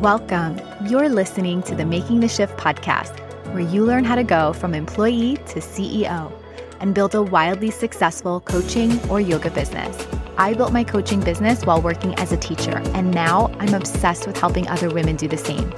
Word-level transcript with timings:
Welcome. 0.00 0.58
You're 0.88 1.10
listening 1.10 1.62
to 1.64 1.74
the 1.74 1.84
Making 1.84 2.20
the 2.20 2.28
Shift 2.28 2.56
podcast, 2.56 3.20
where 3.52 3.60
you 3.60 3.84
learn 3.84 4.02
how 4.02 4.14
to 4.14 4.24
go 4.24 4.54
from 4.54 4.72
employee 4.72 5.36
to 5.48 5.60
CEO 5.60 6.32
and 6.80 6.94
build 6.94 7.14
a 7.14 7.20
wildly 7.20 7.70
successful 7.70 8.40
coaching 8.40 8.98
or 9.10 9.20
yoga 9.20 9.50
business. 9.50 10.06
I 10.38 10.54
built 10.54 10.72
my 10.72 10.84
coaching 10.84 11.20
business 11.20 11.66
while 11.66 11.82
working 11.82 12.14
as 12.14 12.32
a 12.32 12.38
teacher, 12.38 12.78
and 12.94 13.10
now 13.10 13.54
I'm 13.58 13.74
obsessed 13.74 14.26
with 14.26 14.38
helping 14.38 14.66
other 14.68 14.88
women 14.88 15.16
do 15.16 15.28
the 15.28 15.36
same. 15.36 15.70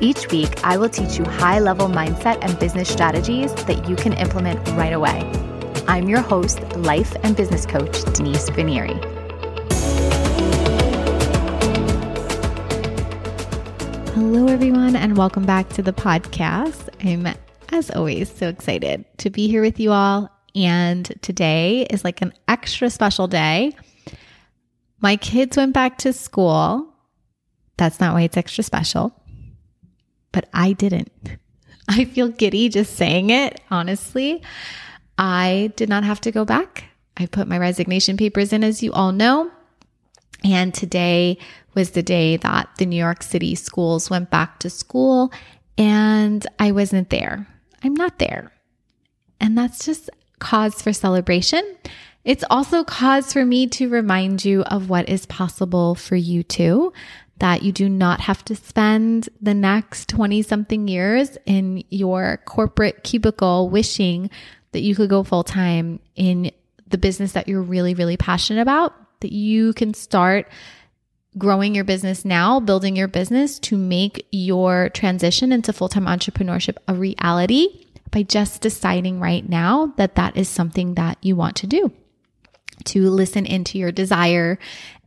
Each 0.00 0.30
week, 0.30 0.64
I 0.64 0.78
will 0.78 0.88
teach 0.88 1.18
you 1.18 1.26
high 1.26 1.58
level 1.58 1.86
mindset 1.86 2.38
and 2.40 2.58
business 2.58 2.88
strategies 2.88 3.52
that 3.66 3.86
you 3.90 3.94
can 3.94 4.14
implement 4.14 4.66
right 4.70 4.94
away. 4.94 5.30
I'm 5.86 6.08
your 6.08 6.22
host, 6.22 6.62
life 6.76 7.14
and 7.22 7.36
business 7.36 7.66
coach, 7.66 8.02
Denise 8.14 8.48
Pinieri. 8.48 9.15
Hello, 14.16 14.46
everyone, 14.46 14.96
and 14.96 15.18
welcome 15.18 15.44
back 15.44 15.68
to 15.74 15.82
the 15.82 15.92
podcast. 15.92 16.88
I'm, 17.04 17.28
as 17.70 17.90
always, 17.90 18.34
so 18.34 18.48
excited 18.48 19.04
to 19.18 19.28
be 19.28 19.46
here 19.46 19.60
with 19.60 19.78
you 19.78 19.92
all. 19.92 20.30
And 20.54 21.04
today 21.20 21.82
is 21.90 22.02
like 22.02 22.22
an 22.22 22.32
extra 22.48 22.88
special 22.88 23.28
day. 23.28 23.76
My 25.02 25.16
kids 25.16 25.58
went 25.58 25.74
back 25.74 25.98
to 25.98 26.14
school. 26.14 26.94
That's 27.76 28.00
not 28.00 28.14
why 28.14 28.22
it's 28.22 28.38
extra 28.38 28.64
special, 28.64 29.12
but 30.32 30.48
I 30.54 30.72
didn't. 30.72 31.12
I 31.90 32.06
feel 32.06 32.28
giddy 32.28 32.70
just 32.70 32.96
saying 32.96 33.28
it, 33.28 33.60
honestly. 33.70 34.42
I 35.18 35.74
did 35.76 35.90
not 35.90 36.04
have 36.04 36.22
to 36.22 36.32
go 36.32 36.46
back. 36.46 36.84
I 37.18 37.26
put 37.26 37.48
my 37.48 37.58
resignation 37.58 38.16
papers 38.16 38.54
in, 38.54 38.64
as 38.64 38.82
you 38.82 38.94
all 38.94 39.12
know. 39.12 39.50
And 40.44 40.72
today 40.72 41.38
was 41.74 41.90
the 41.90 42.02
day 42.02 42.36
that 42.38 42.68
the 42.78 42.86
New 42.86 42.96
York 42.96 43.22
City 43.22 43.54
schools 43.54 44.10
went 44.10 44.30
back 44.30 44.58
to 44.60 44.70
school 44.70 45.32
and 45.78 46.46
I 46.58 46.72
wasn't 46.72 47.10
there. 47.10 47.46
I'm 47.82 47.94
not 47.94 48.18
there. 48.18 48.52
And 49.40 49.56
that's 49.56 49.84
just 49.84 50.10
cause 50.38 50.80
for 50.80 50.92
celebration. 50.92 51.76
It's 52.24 52.44
also 52.50 52.82
cause 52.82 53.32
for 53.32 53.44
me 53.44 53.68
to 53.68 53.88
remind 53.88 54.44
you 54.44 54.62
of 54.62 54.88
what 54.88 55.08
is 55.08 55.26
possible 55.26 55.94
for 55.94 56.16
you 56.16 56.42
too, 56.42 56.92
that 57.38 57.62
you 57.62 57.70
do 57.70 57.88
not 57.88 58.20
have 58.22 58.44
to 58.46 58.56
spend 58.56 59.28
the 59.40 59.54
next 59.54 60.08
20 60.08 60.42
something 60.42 60.88
years 60.88 61.36
in 61.46 61.84
your 61.90 62.38
corporate 62.46 63.04
cubicle 63.04 63.68
wishing 63.68 64.30
that 64.72 64.80
you 64.80 64.94
could 64.94 65.10
go 65.10 65.22
full 65.22 65.44
time 65.44 66.00
in 66.16 66.50
the 66.88 66.98
business 66.98 67.32
that 67.32 67.48
you're 67.48 67.62
really, 67.62 67.94
really 67.94 68.16
passionate 68.16 68.62
about, 68.62 68.94
that 69.20 69.32
you 69.32 69.72
can 69.72 69.94
start 69.94 70.48
growing 71.38 71.74
your 71.74 71.84
business 71.84 72.24
now, 72.24 72.60
building 72.60 72.96
your 72.96 73.08
business 73.08 73.58
to 73.58 73.76
make 73.76 74.26
your 74.32 74.88
transition 74.90 75.52
into 75.52 75.72
full 75.72 75.88
time 75.88 76.06
entrepreneurship 76.06 76.76
a 76.88 76.94
reality 76.94 77.86
by 78.10 78.22
just 78.22 78.60
deciding 78.60 79.20
right 79.20 79.48
now 79.48 79.92
that 79.96 80.14
that 80.14 80.36
is 80.36 80.48
something 80.48 80.94
that 80.94 81.18
you 81.20 81.36
want 81.36 81.56
to 81.56 81.66
do. 81.66 81.92
To 82.84 83.10
listen 83.10 83.46
into 83.46 83.78
your 83.78 83.90
desire 83.90 84.58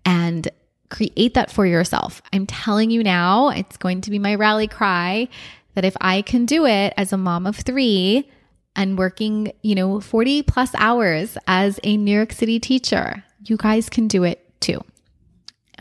and 0.05 0.47
create 0.89 1.35
that 1.35 1.51
for 1.51 1.65
yourself. 1.65 2.21
I'm 2.33 2.47
telling 2.47 2.89
you 2.89 3.03
now, 3.03 3.49
it's 3.49 3.77
going 3.77 4.01
to 4.01 4.11
be 4.11 4.19
my 4.19 4.35
rally 4.35 4.67
cry 4.67 5.29
that 5.75 5.85
if 5.85 5.95
I 6.01 6.23
can 6.23 6.45
do 6.45 6.65
it 6.65 6.93
as 6.97 7.13
a 7.13 7.17
mom 7.17 7.45
of 7.45 7.55
three 7.55 8.29
and 8.75 8.97
working, 8.97 9.53
you 9.61 9.75
know, 9.75 9.99
40 9.99 10.43
plus 10.43 10.71
hours 10.75 11.37
as 11.47 11.79
a 11.83 11.95
New 11.95 12.15
York 12.15 12.31
City 12.31 12.59
teacher, 12.59 13.23
you 13.49 13.57
guys 13.57 13.89
can 13.89 14.07
do 14.07 14.23
it 14.23 14.45
too. 14.59 14.83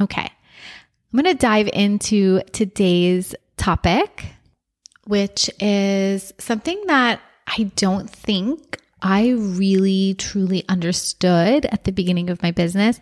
Okay. 0.01 0.29
I'm 1.13 1.23
going 1.23 1.25
to 1.25 1.35
dive 1.35 1.69
into 1.73 2.43
today's 2.53 3.35
topic, 3.57 4.27
which 5.07 5.51
is 5.59 6.33
something 6.39 6.83
that 6.87 7.21
I 7.47 7.71
don't 7.77 8.11
think 8.11 8.81
I 9.01 9.31
really 9.31 10.15
truly 10.19 10.65
understood 10.69 11.67
at 11.67 11.85
the 11.85 11.93
beginning 11.93 12.31
of 12.31 12.43
my 12.43 12.51
business. 12.51 13.01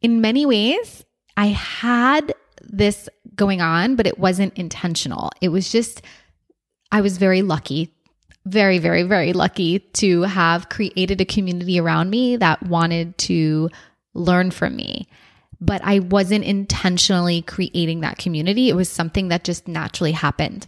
In 0.00 0.20
many 0.20 0.46
ways, 0.46 1.04
I 1.36 1.46
had 1.46 2.34
this 2.62 3.08
going 3.34 3.60
on, 3.60 3.96
but 3.96 4.06
it 4.06 4.18
wasn't 4.18 4.56
intentional. 4.56 5.30
It 5.40 5.48
was 5.48 5.72
just, 5.72 6.02
I 6.92 7.00
was 7.00 7.18
very 7.18 7.42
lucky, 7.42 7.92
very, 8.44 8.78
very, 8.78 9.02
very 9.02 9.32
lucky 9.32 9.78
to 9.78 10.22
have 10.22 10.68
created 10.68 11.20
a 11.20 11.24
community 11.24 11.80
around 11.80 12.10
me 12.10 12.36
that 12.36 12.62
wanted 12.62 13.16
to 13.18 13.70
learn 14.14 14.50
from 14.50 14.76
me 14.76 15.08
but 15.60 15.82
I 15.84 15.98
wasn't 15.98 16.44
intentionally 16.44 17.42
creating 17.42 18.00
that 18.00 18.18
community. 18.18 18.70
It 18.70 18.76
was 18.76 18.88
something 18.88 19.28
that 19.28 19.44
just 19.44 19.68
naturally 19.68 20.12
happened. 20.12 20.66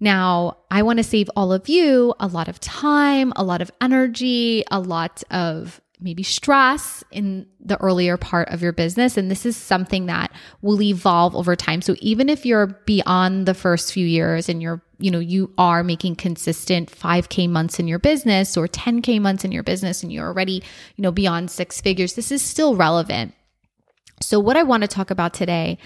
Now, 0.00 0.58
I 0.70 0.82
want 0.82 0.98
to 0.98 1.04
save 1.04 1.30
all 1.36 1.52
of 1.52 1.68
you 1.68 2.14
a 2.18 2.26
lot 2.26 2.48
of 2.48 2.58
time, 2.58 3.32
a 3.36 3.44
lot 3.44 3.62
of 3.62 3.70
energy, 3.80 4.64
a 4.70 4.80
lot 4.80 5.22
of 5.30 5.80
maybe 6.00 6.24
stress 6.24 7.04
in 7.12 7.46
the 7.60 7.80
earlier 7.80 8.16
part 8.16 8.48
of 8.48 8.60
your 8.60 8.72
business. 8.72 9.16
And 9.16 9.30
this 9.30 9.46
is 9.46 9.56
something 9.56 10.06
that 10.06 10.32
will 10.60 10.82
evolve 10.82 11.36
over 11.36 11.54
time. 11.54 11.80
So 11.80 11.94
even 12.00 12.28
if 12.28 12.44
you're 12.44 12.66
beyond 12.66 13.46
the 13.46 13.54
first 13.54 13.92
few 13.92 14.06
years 14.06 14.48
and 14.48 14.60
you're, 14.60 14.82
you 14.98 15.10
know, 15.10 15.18
you 15.18 15.52
are 15.58 15.82
making 15.82 16.16
consistent 16.16 16.90
5K 16.90 17.48
months 17.48 17.78
in 17.78 17.88
your 17.88 17.98
business 17.98 18.56
or 18.56 18.68
10K 18.68 19.20
months 19.20 19.44
in 19.44 19.52
your 19.52 19.62
business 19.62 20.02
and 20.02 20.12
you're 20.12 20.26
already, 20.26 20.62
you 20.96 21.02
know, 21.02 21.12
beyond 21.12 21.50
six 21.50 21.80
figures, 21.80 22.14
this 22.14 22.30
is 22.30 22.42
still 22.42 22.76
relevant. 22.76 23.34
So, 24.20 24.38
what 24.38 24.56
I 24.56 24.62
want 24.62 24.82
to 24.82 24.88
talk 24.88 25.10
about 25.10 25.34
today 25.34 25.78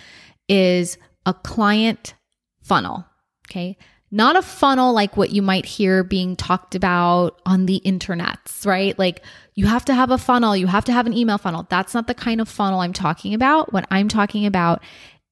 is 0.48 0.98
a 1.26 1.34
client 1.34 2.14
funnel. 2.62 3.06
Okay. 3.50 3.76
Not 4.10 4.36
a 4.36 4.42
funnel 4.42 4.94
like 4.94 5.18
what 5.18 5.30
you 5.30 5.42
might 5.42 5.66
hear 5.66 6.02
being 6.02 6.34
talked 6.34 6.74
about 6.74 7.40
on 7.44 7.66
the 7.66 7.82
internets, 7.84 8.64
right? 8.64 8.98
Like 8.98 9.22
you 9.54 9.66
have 9.66 9.84
to 9.86 9.94
have 9.94 10.10
a 10.10 10.16
funnel, 10.16 10.56
you 10.56 10.66
have 10.66 10.86
to 10.86 10.92
have 10.92 11.06
an 11.06 11.12
email 11.12 11.36
funnel. 11.36 11.66
That's 11.68 11.92
not 11.92 12.06
the 12.06 12.14
kind 12.14 12.40
of 12.40 12.48
funnel 12.48 12.80
I'm 12.80 12.94
talking 12.94 13.34
about. 13.34 13.72
What 13.72 13.86
I'm 13.90 14.08
talking 14.08 14.46
about 14.46 14.82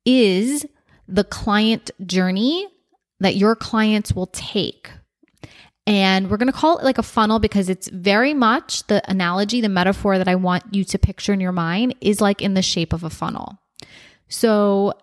is 0.04 0.66
the 1.08 1.24
client 1.24 1.90
journey 2.04 2.68
that 3.20 3.36
your 3.36 3.56
clients 3.56 4.14
will 4.14 4.26
take 4.28 4.90
and 5.86 6.28
we're 6.28 6.36
going 6.36 6.50
to 6.50 6.52
call 6.52 6.78
it 6.78 6.84
like 6.84 6.98
a 6.98 7.02
funnel 7.02 7.38
because 7.38 7.68
it's 7.68 7.88
very 7.88 8.34
much 8.34 8.86
the 8.88 9.08
analogy, 9.08 9.60
the 9.60 9.68
metaphor 9.68 10.18
that 10.18 10.26
I 10.26 10.34
want 10.34 10.74
you 10.74 10.82
to 10.84 10.98
picture 10.98 11.32
in 11.32 11.40
your 11.40 11.52
mind 11.52 11.94
is 12.00 12.20
like 12.20 12.42
in 12.42 12.54
the 12.54 12.62
shape 12.62 12.92
of 12.92 13.04
a 13.04 13.10
funnel. 13.10 13.56
So 14.28 14.94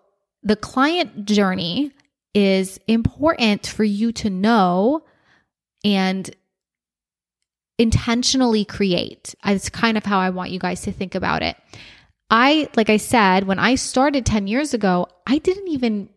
the 0.42 0.58
client 0.58 1.26
journey 1.26 1.92
is 2.34 2.80
important 2.88 3.66
for 3.66 3.86
you 3.86 4.12
to 4.12 4.30
know 4.30 5.06
and 5.86 6.30
intentionally 7.78 8.66
create. 8.66 9.36
It's 9.46 9.70
kind 9.70 9.98
of 9.98 10.04
how 10.04 10.20
I 10.20 10.32
want 10.32 10.52
you 10.52 10.60
guys 10.60 10.82
to 10.82 10.92
think 10.92 11.16
about 11.16 11.44
it. 11.44 11.56
I, 12.30 12.68
like 12.76 12.90
I 12.90 12.98
said, 12.98 13.46
when 13.46 13.60
I 13.60 13.76
started 13.76 14.26
10 14.26 14.48
years 14.48 14.74
ago, 14.74 15.08
I 15.26 15.38
didn't 15.38 15.70
even 15.70 16.10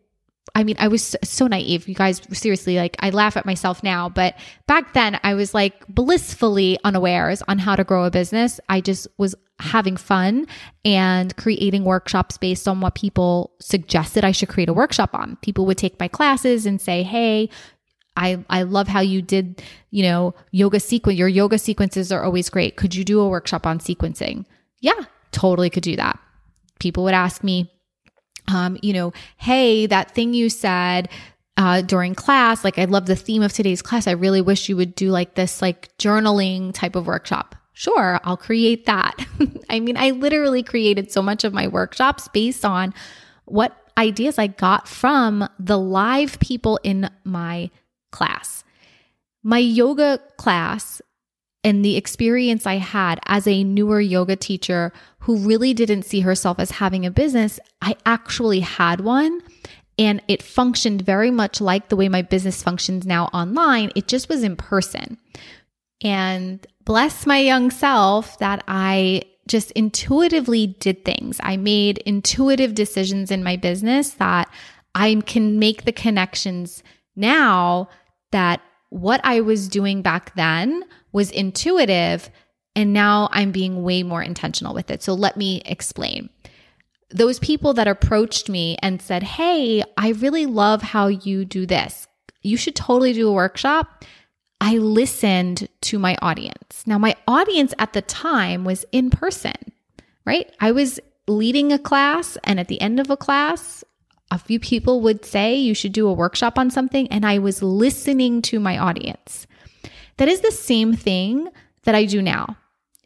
I 0.55 0.63
mean, 0.63 0.75
I 0.79 0.87
was 0.87 1.15
so 1.23 1.47
naive. 1.47 1.87
You 1.87 1.95
guys, 1.95 2.21
seriously, 2.31 2.77
like 2.77 2.95
I 2.99 3.09
laugh 3.09 3.37
at 3.37 3.45
myself 3.45 3.83
now, 3.83 4.09
but 4.09 4.35
back 4.67 4.93
then 4.93 5.19
I 5.23 5.33
was 5.33 5.53
like 5.53 5.85
blissfully 5.87 6.77
unawares 6.83 7.41
on 7.47 7.59
how 7.59 7.75
to 7.75 7.83
grow 7.83 8.05
a 8.05 8.11
business. 8.11 8.59
I 8.69 8.81
just 8.81 9.07
was 9.17 9.35
having 9.59 9.97
fun 9.97 10.45
and 10.85 11.35
creating 11.35 11.83
workshops 11.83 12.37
based 12.37 12.67
on 12.67 12.79
what 12.81 12.95
people 12.95 13.51
suggested 13.59 14.23
I 14.23 14.31
should 14.31 14.49
create 14.49 14.69
a 14.69 14.73
workshop 14.73 15.11
on. 15.13 15.37
People 15.41 15.65
would 15.65 15.77
take 15.77 15.99
my 15.99 16.07
classes 16.07 16.65
and 16.65 16.79
say, 16.79 17.03
Hey, 17.03 17.49
I, 18.15 18.43
I 18.49 18.63
love 18.63 18.87
how 18.87 19.01
you 19.01 19.21
did, 19.21 19.61
you 19.91 20.03
know, 20.03 20.33
yoga 20.51 20.79
sequence. 20.79 21.19
Your 21.19 21.27
yoga 21.27 21.59
sequences 21.59 22.11
are 22.11 22.23
always 22.23 22.49
great. 22.49 22.75
Could 22.75 22.95
you 22.95 23.03
do 23.03 23.19
a 23.19 23.29
workshop 23.29 23.67
on 23.67 23.79
sequencing? 23.79 24.45
Yeah, 24.79 24.99
totally 25.31 25.69
could 25.69 25.83
do 25.83 25.95
that. 25.95 26.19
People 26.79 27.03
would 27.03 27.13
ask 27.13 27.43
me, 27.43 27.71
um, 28.47 28.77
you 28.81 28.93
know, 28.93 29.13
hey, 29.37 29.85
that 29.87 30.11
thing 30.11 30.33
you 30.33 30.49
said 30.49 31.09
uh, 31.57 31.81
during 31.81 32.15
class, 32.15 32.63
like 32.63 32.77
I 32.77 32.85
love 32.85 33.05
the 33.05 33.15
theme 33.15 33.41
of 33.41 33.51
today's 33.51 33.81
class. 33.81 34.07
I 34.07 34.11
really 34.11 34.41
wish 34.41 34.69
you 34.69 34.77
would 34.77 34.95
do 34.95 35.09
like 35.09 35.35
this, 35.35 35.61
like 35.61 35.95
journaling 35.97 36.73
type 36.73 36.95
of 36.95 37.07
workshop. 37.07 37.55
Sure, 37.73 38.19
I'll 38.23 38.37
create 38.37 38.85
that. 38.85 39.13
I 39.69 39.79
mean, 39.79 39.97
I 39.97 40.11
literally 40.11 40.63
created 40.63 41.11
so 41.11 41.21
much 41.21 41.43
of 41.43 41.53
my 41.53 41.67
workshops 41.67 42.27
based 42.27 42.65
on 42.65 42.93
what 43.45 43.75
ideas 43.97 44.37
I 44.37 44.47
got 44.47 44.87
from 44.87 45.47
the 45.59 45.77
live 45.77 46.39
people 46.39 46.79
in 46.83 47.09
my 47.23 47.69
class. 48.11 48.63
My 49.43 49.59
yoga 49.59 50.19
class 50.37 51.01
and 51.63 51.83
the 51.83 51.97
experience 51.97 52.65
I 52.65 52.75
had 52.75 53.19
as 53.25 53.47
a 53.47 53.63
newer 53.63 53.99
yoga 53.99 54.35
teacher 54.35 54.93
who 55.19 55.37
really 55.37 55.73
didn't 55.73 56.03
see 56.03 56.21
herself 56.21 56.59
as 56.59 56.71
having 56.71 57.05
a 57.05 57.11
business, 57.11 57.59
I 57.81 57.95
actually 58.05 58.61
had 58.61 59.01
one. 59.01 59.41
And 59.99 60.21
it 60.27 60.43
functioned 60.43 61.01
very 61.01 61.31
much 61.31 61.59
like 61.59 61.89
the 61.89 61.95
way 61.95 62.07
my 62.07 62.21
business 62.21 62.61
functions 62.61 63.05
now 63.05 63.25
online. 63.33 63.91
It 63.95 64.07
just 64.07 64.29
was 64.29 64.43
in 64.43 64.55
person. 64.55 65.17
And 66.03 66.65
bless 66.85 67.25
my 67.25 67.39
young 67.39 67.71
self 67.71 68.37
that 68.39 68.63
I 68.67 69.23
just 69.47 69.71
intuitively 69.71 70.67
did 70.67 71.03
things. 71.03 71.39
I 71.41 71.57
made 71.57 71.97
intuitive 71.99 72.75
decisions 72.75 73.31
in 73.31 73.43
my 73.43 73.55
business 73.55 74.11
that 74.11 74.49
I 74.93 75.15
can 75.25 75.57
make 75.57 75.85
the 75.85 75.91
connections 75.91 76.83
now 77.15 77.89
that 78.31 78.61
what 78.89 79.19
I 79.23 79.41
was 79.41 79.67
doing 79.67 80.01
back 80.01 80.35
then 80.35 80.83
was 81.11 81.31
intuitive 81.31 82.29
and 82.75 82.93
now 82.93 83.27
I'm 83.31 83.51
being 83.51 83.81
way 83.81 84.03
more 84.03 84.21
intentional 84.21 84.75
with 84.75 84.91
it. 84.91 85.01
So 85.01 85.15
let 85.15 85.35
me 85.35 85.63
explain. 85.65 86.29
Those 87.09 87.39
people 87.39 87.73
that 87.73 87.87
approached 87.87 88.49
me 88.49 88.77
and 88.83 89.01
said, 89.01 89.23
Hey, 89.23 89.83
I 89.97 90.09
really 90.09 90.45
love 90.45 90.83
how 90.83 91.07
you 91.07 91.43
do 91.43 91.65
this. 91.65 92.07
You 92.43 92.55
should 92.55 92.75
totally 92.75 93.13
do 93.13 93.29
a 93.29 93.33
workshop. 93.33 94.05
I 94.61 94.77
listened 94.77 95.67
to 95.81 95.97
my 95.97 96.17
audience. 96.21 96.83
Now, 96.85 96.97
my 96.97 97.15
audience 97.27 97.73
at 97.79 97.93
the 97.93 98.01
time 98.01 98.63
was 98.63 98.85
in 98.91 99.09
person, 99.09 99.55
right? 100.25 100.51
I 100.59 100.71
was 100.71 100.99
leading 101.27 101.71
a 101.71 101.79
class, 101.79 102.37
and 102.43 102.59
at 102.59 102.67
the 102.67 102.81
end 102.81 102.99
of 102.99 103.09
a 103.09 103.17
class, 103.17 103.83
a 104.31 104.37
few 104.37 104.59
people 104.59 105.01
would 105.01 105.25
say 105.25 105.55
you 105.55 105.73
should 105.73 105.93
do 105.93 106.07
a 106.07 106.13
workshop 106.13 106.57
on 106.57 106.71
something, 106.71 107.07
and 107.09 107.25
I 107.25 107.39
was 107.39 107.61
listening 107.61 108.41
to 108.43 108.59
my 108.59 108.77
audience. 108.77 109.47
That 110.17 110.27
is 110.27 110.41
the 110.41 110.51
same 110.51 110.93
thing 110.93 111.47
that 111.83 111.95
I 111.95 112.05
do 112.05 112.21
now. 112.21 112.57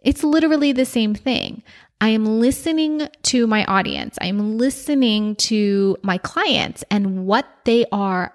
It's 0.01 0.23
literally 0.23 0.71
the 0.71 0.85
same 0.85 1.13
thing. 1.13 1.63
I 1.99 2.09
am 2.09 2.39
listening 2.39 3.07
to 3.23 3.45
my 3.45 3.63
audience. 3.65 4.17
I'm 4.19 4.57
listening 4.57 5.35
to 5.35 5.97
my 6.01 6.17
clients 6.17 6.83
and 6.89 7.27
what 7.27 7.45
they 7.65 7.85
are 7.91 8.33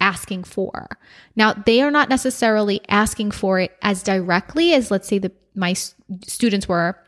asking 0.00 0.44
for. 0.44 0.88
Now, 1.36 1.52
they 1.52 1.80
are 1.80 1.92
not 1.92 2.08
necessarily 2.08 2.80
asking 2.88 3.30
for 3.30 3.60
it 3.60 3.76
as 3.82 4.02
directly 4.02 4.72
as 4.72 4.90
let's 4.90 5.06
say 5.06 5.18
the 5.18 5.30
my 5.54 5.72
students 5.72 6.68
were 6.68 6.98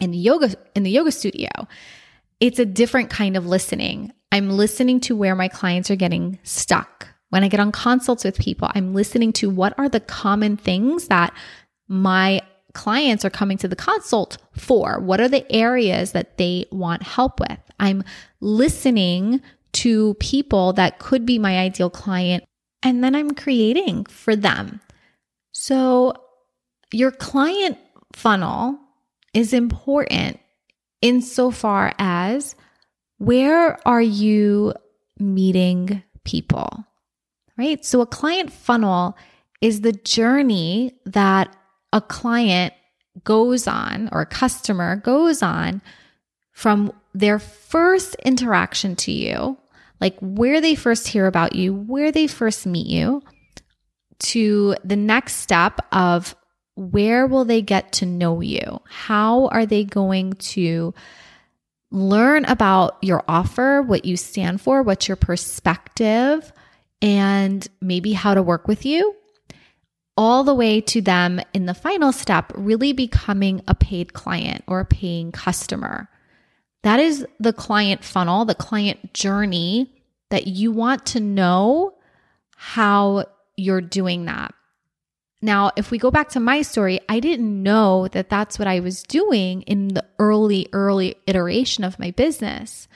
in 0.00 0.12
the 0.12 0.18
yoga 0.18 0.54
in 0.76 0.84
the 0.84 0.90
yoga 0.90 1.10
studio. 1.10 1.50
It's 2.38 2.58
a 2.58 2.64
different 2.64 3.10
kind 3.10 3.36
of 3.36 3.46
listening. 3.46 4.12
I'm 4.32 4.50
listening 4.50 5.00
to 5.00 5.16
where 5.16 5.34
my 5.34 5.48
clients 5.48 5.90
are 5.90 5.96
getting 5.96 6.38
stuck. 6.44 6.99
When 7.30 7.42
I 7.44 7.48
get 7.48 7.60
on 7.60 7.72
consults 7.72 8.24
with 8.24 8.38
people, 8.38 8.70
I'm 8.74 8.94
listening 8.94 9.32
to 9.34 9.50
what 9.50 9.76
are 9.78 9.88
the 9.88 10.00
common 10.00 10.56
things 10.56 11.08
that 11.08 11.32
my 11.88 12.42
clients 12.72 13.24
are 13.24 13.30
coming 13.30 13.58
to 13.58 13.68
the 13.68 13.76
consult 13.76 14.38
for? 14.52 15.00
What 15.00 15.20
are 15.20 15.28
the 15.28 15.50
areas 15.52 16.12
that 16.12 16.38
they 16.38 16.66
want 16.70 17.02
help 17.02 17.40
with? 17.40 17.58
I'm 17.78 18.04
listening 18.40 19.42
to 19.72 20.14
people 20.14 20.72
that 20.74 20.98
could 20.98 21.24
be 21.24 21.38
my 21.38 21.58
ideal 21.58 21.90
client, 21.90 22.44
and 22.82 23.02
then 23.02 23.14
I'm 23.14 23.34
creating 23.34 24.06
for 24.06 24.34
them. 24.34 24.80
So, 25.52 26.14
your 26.92 27.12
client 27.12 27.78
funnel 28.12 28.78
is 29.32 29.52
important 29.52 30.40
insofar 31.02 31.92
as 31.98 32.56
where 33.18 33.78
are 33.86 34.02
you 34.02 34.74
meeting 35.18 36.02
people, 36.24 36.84
right? 37.60 37.84
So, 37.84 38.00
a 38.00 38.06
client 38.06 38.50
funnel 38.50 39.16
is 39.60 39.82
the 39.82 39.92
journey 39.92 40.94
that 41.04 41.54
a 41.92 42.00
client 42.00 42.72
goes 43.22 43.68
on 43.68 44.08
or 44.12 44.22
a 44.22 44.26
customer 44.26 44.96
goes 44.96 45.42
on 45.42 45.82
from 46.52 46.92
their 47.12 47.38
first 47.38 48.14
interaction 48.24 48.96
to 48.96 49.12
you, 49.12 49.58
like 50.00 50.16
where 50.20 50.60
they 50.62 50.74
first 50.74 51.08
hear 51.08 51.26
about 51.26 51.54
you, 51.54 51.74
where 51.74 52.10
they 52.10 52.26
first 52.26 52.66
meet 52.66 52.86
you, 52.86 53.22
to 54.20 54.74
the 54.82 54.96
next 54.96 55.36
step 55.36 55.80
of 55.92 56.34
where 56.76 57.26
will 57.26 57.44
they 57.44 57.60
get 57.60 57.92
to 57.92 58.06
know 58.06 58.40
you? 58.40 58.80
How 58.88 59.48
are 59.48 59.66
they 59.66 59.84
going 59.84 60.32
to 60.54 60.94
learn 61.90 62.46
about 62.46 62.96
your 63.02 63.22
offer, 63.28 63.82
what 63.82 64.06
you 64.06 64.16
stand 64.16 64.62
for, 64.62 64.82
what's 64.82 65.08
your 65.08 65.16
perspective, 65.16 66.52
and 67.02 67.66
maybe 67.80 68.12
how 68.12 68.34
to 68.34 68.42
work 68.42 68.68
with 68.68 68.84
you? 68.84 69.14
all 70.20 70.44
the 70.44 70.54
way 70.54 70.82
to 70.82 71.00
them 71.00 71.40
in 71.54 71.64
the 71.64 71.72
final 71.72 72.12
step, 72.12 72.52
really 72.54 72.92
becoming 72.92 73.62
a 73.66 73.74
paid 73.74 74.12
client 74.12 74.62
or 74.66 74.80
a 74.80 74.84
paying 74.84 75.32
customer. 75.32 76.10
That 76.82 77.00
is 77.00 77.26
the 77.38 77.54
client 77.54 78.04
funnel, 78.04 78.44
the 78.44 78.54
client 78.54 79.14
journey 79.14 79.90
that 80.28 80.46
you 80.46 80.72
want 80.72 81.06
to 81.06 81.20
know 81.20 81.94
how 82.54 83.24
you're 83.56 83.80
doing 83.80 84.26
that. 84.26 84.52
Now, 85.40 85.70
if 85.74 85.90
we 85.90 85.96
go 85.96 86.10
back 86.10 86.28
to 86.30 86.40
my 86.40 86.60
story, 86.60 87.00
I 87.08 87.18
didn't 87.20 87.62
know 87.62 88.06
that 88.08 88.28
that's 88.28 88.58
what 88.58 88.68
I 88.68 88.80
was 88.80 89.02
doing 89.02 89.62
in 89.62 89.88
the 89.88 90.04
early, 90.18 90.68
early 90.74 91.16
iteration 91.26 91.82
of 91.82 91.98
my 91.98 92.10
business. 92.10 92.88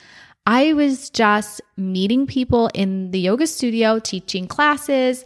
I 0.46 0.75
was 0.75 1.08
just 1.11 1.61
meeting 1.76 2.26
people 2.26 2.70
in 2.75 3.11
the 3.11 3.19
yoga 3.19 3.46
studio, 3.46 3.99
teaching 3.99 4.46
classes, 4.46 5.25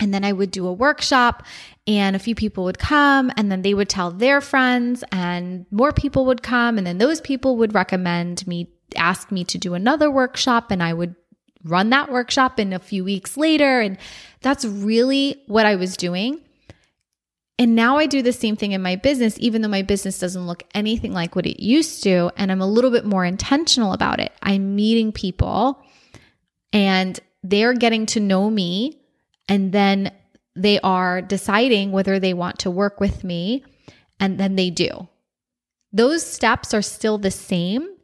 and 0.00 0.14
then 0.14 0.24
I 0.24 0.32
would 0.32 0.50
do 0.50 0.66
a 0.66 0.72
workshop 0.72 1.42
and 1.86 2.14
a 2.14 2.18
few 2.18 2.34
people 2.34 2.64
would 2.64 2.78
come 2.78 3.30
and 3.36 3.50
then 3.50 3.62
they 3.62 3.74
would 3.74 3.88
tell 3.88 4.10
their 4.10 4.40
friends 4.40 5.04
and 5.12 5.66
more 5.70 5.92
people 5.92 6.24
would 6.26 6.42
come 6.42 6.78
and 6.78 6.86
then 6.86 6.98
those 6.98 7.20
people 7.20 7.56
would 7.56 7.74
recommend 7.74 8.46
me 8.46 8.70
ask 8.96 9.30
me 9.30 9.44
to 9.44 9.58
do 9.58 9.74
another 9.74 10.10
workshop 10.10 10.70
and 10.70 10.82
I 10.82 10.94
would 10.94 11.14
run 11.64 11.90
that 11.90 12.10
workshop 12.10 12.58
in 12.58 12.72
a 12.72 12.78
few 12.78 13.04
weeks 13.04 13.36
later 13.36 13.80
and 13.80 13.98
that's 14.40 14.64
really 14.64 15.42
what 15.46 15.66
I 15.66 15.76
was 15.76 15.96
doing. 15.96 16.40
And 17.58 17.74
now 17.74 17.98
I 17.98 18.06
do 18.06 18.22
the 18.22 18.32
same 18.32 18.56
thing 18.56 18.72
in 18.72 18.82
my 18.82 18.96
business 18.96 19.36
even 19.40 19.62
though 19.62 19.68
my 19.68 19.82
business 19.82 20.18
doesn't 20.18 20.46
look 20.46 20.62
anything 20.74 21.12
like 21.12 21.34
what 21.34 21.46
it 21.46 21.62
used 21.62 22.02
to 22.04 22.30
and 22.36 22.52
I'm 22.52 22.60
a 22.60 22.66
little 22.66 22.90
bit 22.90 23.04
more 23.04 23.24
intentional 23.24 23.92
about 23.92 24.20
it. 24.20 24.32
I'm 24.42 24.76
meeting 24.76 25.10
people 25.10 25.82
and 26.72 27.18
they're 27.42 27.74
getting 27.74 28.06
to 28.06 28.20
know 28.20 28.48
me 28.48 29.00
and 29.48 29.72
then 29.72 30.12
they 30.58 30.80
are 30.80 31.22
deciding 31.22 31.92
whether 31.92 32.18
they 32.18 32.34
want 32.34 32.58
to 32.60 32.70
work 32.70 33.00
with 33.00 33.22
me, 33.22 33.64
and 34.18 34.38
then 34.38 34.56
they 34.56 34.70
do. 34.70 35.08
Those 35.92 36.26
steps 36.26 36.74
are 36.74 36.82
still 36.82 37.16
the 37.16 37.30
same. 37.30 37.94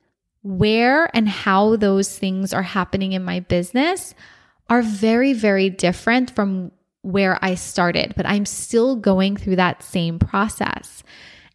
Where 0.42 1.10
and 1.16 1.28
how 1.28 1.76
those 1.76 2.16
things 2.16 2.52
are 2.52 2.62
happening 2.62 3.12
in 3.12 3.24
my 3.24 3.40
business 3.40 4.14
are 4.68 4.82
very, 4.82 5.32
very 5.32 5.68
different 5.68 6.30
from 6.30 6.70
where 7.04 7.38
I 7.42 7.54
started, 7.54 8.14
but 8.16 8.26
I'm 8.26 8.46
still 8.46 8.96
going 8.96 9.36
through 9.36 9.56
that 9.56 9.82
same 9.82 10.18
process. 10.18 11.02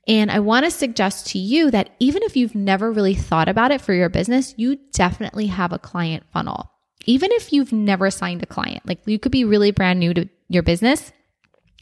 And 0.07 0.31
I 0.31 0.39
want 0.39 0.65
to 0.65 0.71
suggest 0.71 1.27
to 1.27 1.39
you 1.39 1.69
that 1.71 1.89
even 1.99 2.23
if 2.23 2.35
you've 2.35 2.55
never 2.55 2.91
really 2.91 3.15
thought 3.15 3.49
about 3.49 3.71
it 3.71 3.81
for 3.81 3.93
your 3.93 4.09
business, 4.09 4.53
you 4.57 4.77
definitely 4.91 5.47
have 5.47 5.73
a 5.73 5.79
client 5.79 6.23
funnel 6.31 6.71
even 7.05 7.31
if 7.31 7.51
you've 7.53 7.73
never 7.73 8.11
signed 8.11 8.43
a 8.43 8.45
client, 8.45 8.87
like 8.87 8.99
you 9.05 9.19
could 9.19 9.31
be 9.31 9.45
really 9.45 9.71
brand 9.71 9.99
new 9.99 10.13
to 10.13 10.29
your 10.47 10.63
business. 10.63 11.11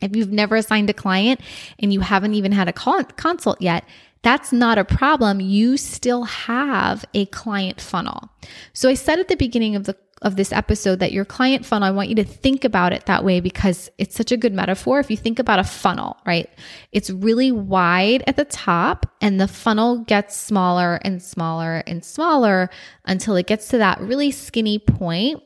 If 0.01 0.15
you've 0.15 0.31
never 0.31 0.61
signed 0.61 0.89
a 0.89 0.93
client 0.93 1.41
and 1.79 1.91
you 1.91 2.01
haven't 2.01 2.35
even 2.35 2.51
had 2.51 2.69
a 2.69 2.73
consult 2.73 3.61
yet, 3.61 3.83
that's 4.21 4.51
not 4.51 4.77
a 4.77 4.85
problem. 4.85 5.41
You 5.41 5.75
still 5.77 6.23
have 6.23 7.03
a 7.13 7.25
client 7.27 7.81
funnel. 7.81 8.29
So 8.73 8.89
I 8.89 8.93
said 8.93 9.19
at 9.19 9.27
the 9.27 9.35
beginning 9.35 9.75
of 9.75 9.85
the 9.85 9.97
of 10.21 10.35
this 10.35 10.51
episode 10.51 10.99
that 10.99 11.11
your 11.11 11.25
client 11.25 11.65
funnel, 11.65 11.87
I 11.87 11.91
want 11.91 12.09
you 12.09 12.15
to 12.15 12.23
think 12.23 12.63
about 12.63 12.93
it 12.93 13.05
that 13.05 13.23
way 13.23 13.39
because 13.39 13.89
it's 13.97 14.15
such 14.15 14.31
a 14.31 14.37
good 14.37 14.53
metaphor. 14.53 14.99
If 14.99 15.11
you 15.11 15.17
think 15.17 15.39
about 15.39 15.59
a 15.59 15.63
funnel, 15.63 16.17
right? 16.25 16.49
It's 16.91 17.09
really 17.09 17.51
wide 17.51 18.23
at 18.25 18.35
the 18.35 18.45
top 18.45 19.05
and 19.21 19.39
the 19.39 19.47
funnel 19.47 19.99
gets 19.99 20.35
smaller 20.35 20.99
and 21.03 21.21
smaller 21.21 21.83
and 21.85 22.03
smaller 22.03 22.69
until 23.05 23.35
it 23.35 23.47
gets 23.47 23.67
to 23.69 23.77
that 23.77 24.01
really 24.01 24.31
skinny 24.31 24.79
point 24.79 25.43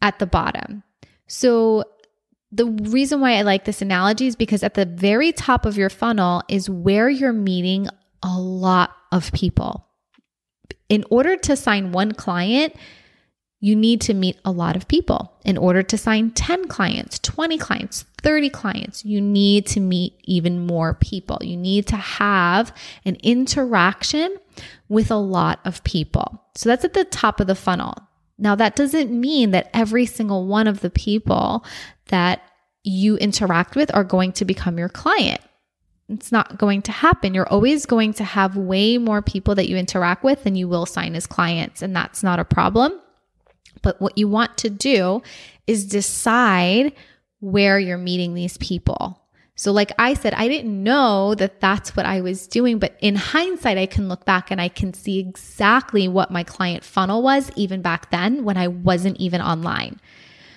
at 0.00 0.18
the 0.18 0.26
bottom. 0.26 0.84
So 1.26 1.84
the 2.52 2.66
reason 2.66 3.20
why 3.20 3.34
I 3.36 3.42
like 3.42 3.64
this 3.64 3.82
analogy 3.82 4.28
is 4.28 4.36
because 4.36 4.62
at 4.62 4.74
the 4.74 4.86
very 4.86 5.32
top 5.32 5.66
of 5.66 5.76
your 5.76 5.90
funnel 5.90 6.42
is 6.48 6.70
where 6.70 7.08
you're 7.08 7.32
meeting 7.32 7.88
a 8.22 8.38
lot 8.38 8.94
of 9.10 9.32
people. 9.32 9.84
In 10.88 11.04
order 11.10 11.36
to 11.36 11.56
sign 11.56 11.90
one 11.90 12.12
client, 12.12 12.74
you 13.66 13.74
need 13.74 14.00
to 14.00 14.14
meet 14.14 14.38
a 14.44 14.52
lot 14.52 14.76
of 14.76 14.86
people. 14.86 15.32
In 15.44 15.58
order 15.58 15.82
to 15.82 15.98
sign 15.98 16.30
10 16.30 16.68
clients, 16.68 17.18
20 17.18 17.58
clients, 17.58 18.04
30 18.22 18.48
clients, 18.50 19.04
you 19.04 19.20
need 19.20 19.66
to 19.66 19.80
meet 19.80 20.14
even 20.22 20.64
more 20.64 20.94
people. 20.94 21.38
You 21.40 21.56
need 21.56 21.88
to 21.88 21.96
have 21.96 22.72
an 23.04 23.16
interaction 23.24 24.36
with 24.88 25.10
a 25.10 25.16
lot 25.16 25.58
of 25.64 25.82
people. 25.82 26.44
So 26.54 26.68
that's 26.68 26.84
at 26.84 26.94
the 26.94 27.04
top 27.04 27.40
of 27.40 27.48
the 27.48 27.56
funnel. 27.56 27.94
Now, 28.38 28.54
that 28.54 28.76
doesn't 28.76 29.10
mean 29.10 29.50
that 29.50 29.68
every 29.74 30.06
single 30.06 30.46
one 30.46 30.68
of 30.68 30.80
the 30.80 30.90
people 30.90 31.64
that 32.06 32.42
you 32.84 33.16
interact 33.16 33.74
with 33.74 33.92
are 33.92 34.04
going 34.04 34.30
to 34.34 34.44
become 34.44 34.78
your 34.78 34.90
client. 34.90 35.40
It's 36.08 36.30
not 36.30 36.56
going 36.56 36.82
to 36.82 36.92
happen. 36.92 37.34
You're 37.34 37.48
always 37.48 37.84
going 37.84 38.12
to 38.14 38.24
have 38.24 38.56
way 38.56 38.96
more 38.96 39.22
people 39.22 39.56
that 39.56 39.68
you 39.68 39.76
interact 39.76 40.22
with 40.22 40.44
than 40.44 40.54
you 40.54 40.68
will 40.68 40.86
sign 40.86 41.16
as 41.16 41.26
clients, 41.26 41.82
and 41.82 41.96
that's 41.96 42.22
not 42.22 42.38
a 42.38 42.44
problem. 42.44 43.00
But 43.82 44.00
what 44.00 44.16
you 44.18 44.28
want 44.28 44.58
to 44.58 44.70
do 44.70 45.22
is 45.66 45.86
decide 45.86 46.92
where 47.40 47.78
you're 47.78 47.98
meeting 47.98 48.34
these 48.34 48.56
people. 48.58 49.20
So, 49.58 49.72
like 49.72 49.90
I 49.98 50.12
said, 50.12 50.34
I 50.34 50.48
didn't 50.48 50.82
know 50.82 51.34
that 51.34 51.60
that's 51.60 51.96
what 51.96 52.04
I 52.04 52.20
was 52.20 52.46
doing, 52.46 52.78
but 52.78 52.94
in 53.00 53.16
hindsight, 53.16 53.78
I 53.78 53.86
can 53.86 54.06
look 54.06 54.26
back 54.26 54.50
and 54.50 54.60
I 54.60 54.68
can 54.68 54.92
see 54.92 55.18
exactly 55.18 56.08
what 56.08 56.30
my 56.30 56.42
client 56.42 56.84
funnel 56.84 57.22
was 57.22 57.50
even 57.56 57.80
back 57.80 58.10
then 58.10 58.44
when 58.44 58.58
I 58.58 58.68
wasn't 58.68 59.16
even 59.16 59.40
online. 59.40 59.98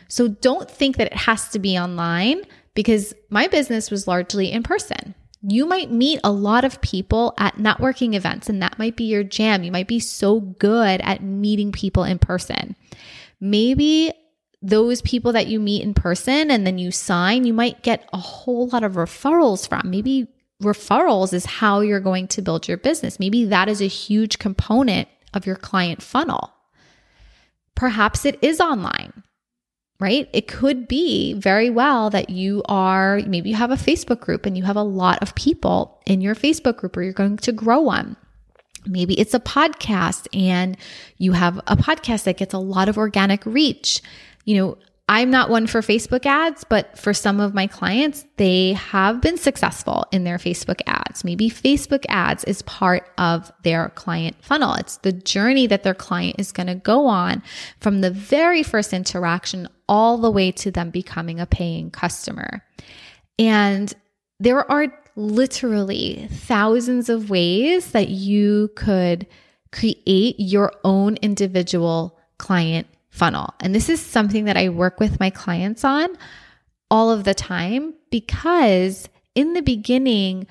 So, 0.10 0.28
don't 0.28 0.70
think 0.70 0.98
that 0.98 1.08
it 1.08 1.14
has 1.14 1.48
to 1.50 1.60
be 1.60 1.80
online 1.80 2.44
because 2.74 3.14
my 3.30 3.48
business 3.48 3.90
was 3.90 4.06
largely 4.06 4.52
in 4.52 4.64
person. 4.64 5.16
You 5.42 5.66
might 5.66 5.92
meet 5.92 6.20
a 6.24 6.32
lot 6.32 6.66
of 6.66 6.82
people 6.82 7.34
at 7.38 7.56
networking 7.56 8.14
events, 8.14 8.50
and 8.50 8.62
that 8.62 8.78
might 8.78 8.98
be 8.98 9.06
your 9.06 9.24
jam. 9.24 9.64
You 9.64 9.72
might 9.72 9.88
be 9.88 10.00
so 10.00 10.40
good 10.40 11.00
at 11.02 11.24
meeting 11.24 11.72
people 11.72 12.04
in 12.04 12.20
person. 12.20 12.76
Maybe 13.40 14.12
those 14.62 15.02
people 15.02 15.32
that 15.34 15.48
you 15.48 15.60
meet 15.60 15.84
in 15.84 15.94
person 15.94 16.52
and 16.52 16.68
then 16.68 16.78
you 16.78 16.92
sign, 16.92 17.46
you 17.46 17.54
might 17.54 17.82
get 17.82 18.10
a 18.12 18.18
whole 18.18 18.68
lot 18.68 18.84
of 18.84 18.94
referrals 18.94 19.68
from. 19.68 19.90
Maybe 19.90 20.28
referrals 20.62 21.34
is 21.34 21.46
how 21.46 21.80
you're 21.80 22.02
going 22.02 22.28
to 22.28 22.42
build 22.42 22.68
your 22.68 22.78
business. 22.78 23.20
Maybe 23.20 23.46
that 23.46 23.70
is 23.70 23.82
a 23.82 23.88
huge 23.88 24.40
component 24.40 25.08
of 25.34 25.46
your 25.46 25.56
client 25.56 26.02
funnel. 26.02 26.52
Perhaps 27.76 28.26
it 28.26 28.38
is 28.42 28.60
online, 28.60 29.24
right? 30.00 30.30
It 30.32 30.48
could 30.48 30.88
be 30.88 31.34
very 31.34 31.70
well 31.70 32.10
that 32.10 32.30
you 32.30 32.62
are, 32.66 33.20
maybe 33.28 33.50
you 33.50 33.56
have 33.56 33.72
a 33.72 33.76
Facebook 33.76 34.22
group 34.22 34.46
and 34.46 34.58
you 34.58 34.64
have 34.64 34.78
a 34.78 34.84
lot 34.84 35.22
of 35.22 35.36
people 35.36 36.02
in 36.06 36.22
your 36.22 36.36
Facebook 36.36 36.78
group 36.78 36.96
or 36.96 37.04
you're 37.04 37.14
going 37.14 37.38
to 37.38 37.52
grow 37.52 37.82
one. 37.82 38.16
Maybe 38.86 39.20
it's 39.20 39.34
a 39.34 39.40
podcast 39.40 40.28
and 40.34 40.78
you 41.18 41.34
have 41.34 41.58
a 41.68 41.76
podcast 41.76 42.24
that 42.24 42.38
gets 42.38 42.54
a 42.54 42.60
lot 42.60 42.88
of 42.88 42.98
organic 42.98 43.46
reach 43.46 44.02
you 44.50 44.56
know, 44.56 44.78
I'm 45.12 45.32
not 45.32 45.50
one 45.50 45.66
for 45.66 45.82
Facebook 45.82 46.28
ads, 46.28 46.64
but 46.64 46.96
for 46.96 47.16
some 47.16 47.40
of 47.40 47.56
my 47.56 47.66
clients, 47.66 48.28
they 48.38 48.74
have 48.74 49.22
been 49.22 49.40
successful 49.40 50.06
in 50.12 50.24
their 50.24 50.38
Facebook 50.38 50.82
ads. 50.86 51.24
Maybe 51.24 51.50
Facebook 51.50 52.06
ads 52.10 52.44
is 52.44 52.62
part 52.62 53.10
of 53.18 53.52
their 53.64 53.90
client 53.90 54.36
funnel. 54.40 54.76
It's 54.76 54.98
the 54.98 55.12
journey 55.12 55.66
that 55.66 55.82
their 55.82 55.96
client 55.96 56.36
is 56.38 56.52
going 56.52 56.68
to 56.68 56.76
go 56.76 57.08
on 57.08 57.42
from 57.80 58.02
the 58.02 58.12
very 58.12 58.62
first 58.62 58.94
interaction 58.94 59.68
all 59.88 60.20
the 60.20 60.30
way 60.30 60.52
to 60.52 60.70
them 60.70 60.92
becoming 60.92 61.40
a 61.40 61.48
paying 61.48 61.90
customer. 61.90 62.64
And 63.40 63.92
there 64.40 64.70
are 64.72 64.94
literally 65.16 66.28
thousands 66.32 67.10
of 67.10 67.32
ways 67.32 67.94
that 67.94 68.10
you 68.10 68.70
could 68.76 69.26
create 69.72 70.36
your 70.38 70.72
own 70.84 71.16
individual 71.24 72.20
client 72.38 72.86
funnel. 73.20 73.54
And 73.60 73.76
this 73.76 73.90
is 73.90 74.02
something 74.02 74.46
that 74.46 74.58
I 74.58 74.70
work 74.70 75.00
with 75.00 75.20
my 75.20 75.30
clients 75.30 75.84
on 75.84 76.08
all 76.90 77.12
of 77.12 77.26
the 77.26 77.36
time 77.36 77.94
because 78.10 79.10
in 79.36 79.54
the 79.54 79.62
beginning, 79.62 80.48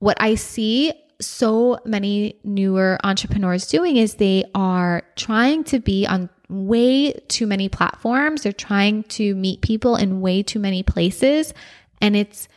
what 0.00 0.16
I 0.20 0.34
see 0.34 0.92
so 1.20 1.78
many 1.84 2.38
newer 2.44 2.98
entrepreneurs 3.02 3.66
doing 3.68 3.96
is 3.96 4.14
they 4.14 4.44
are 4.54 5.02
trying 5.16 5.64
to 5.64 5.80
be 5.80 6.06
on 6.06 6.28
way 6.48 7.12
too 7.28 7.46
many 7.46 7.68
platforms. 7.68 8.42
They're 8.42 8.52
trying 8.52 9.04
to 9.04 9.34
meet 9.34 9.60
people 9.60 9.96
in 9.96 10.20
way 10.20 10.42
too 10.42 10.58
many 10.58 10.82
places 10.82 11.54
and 12.00 12.16
it's 12.16 12.48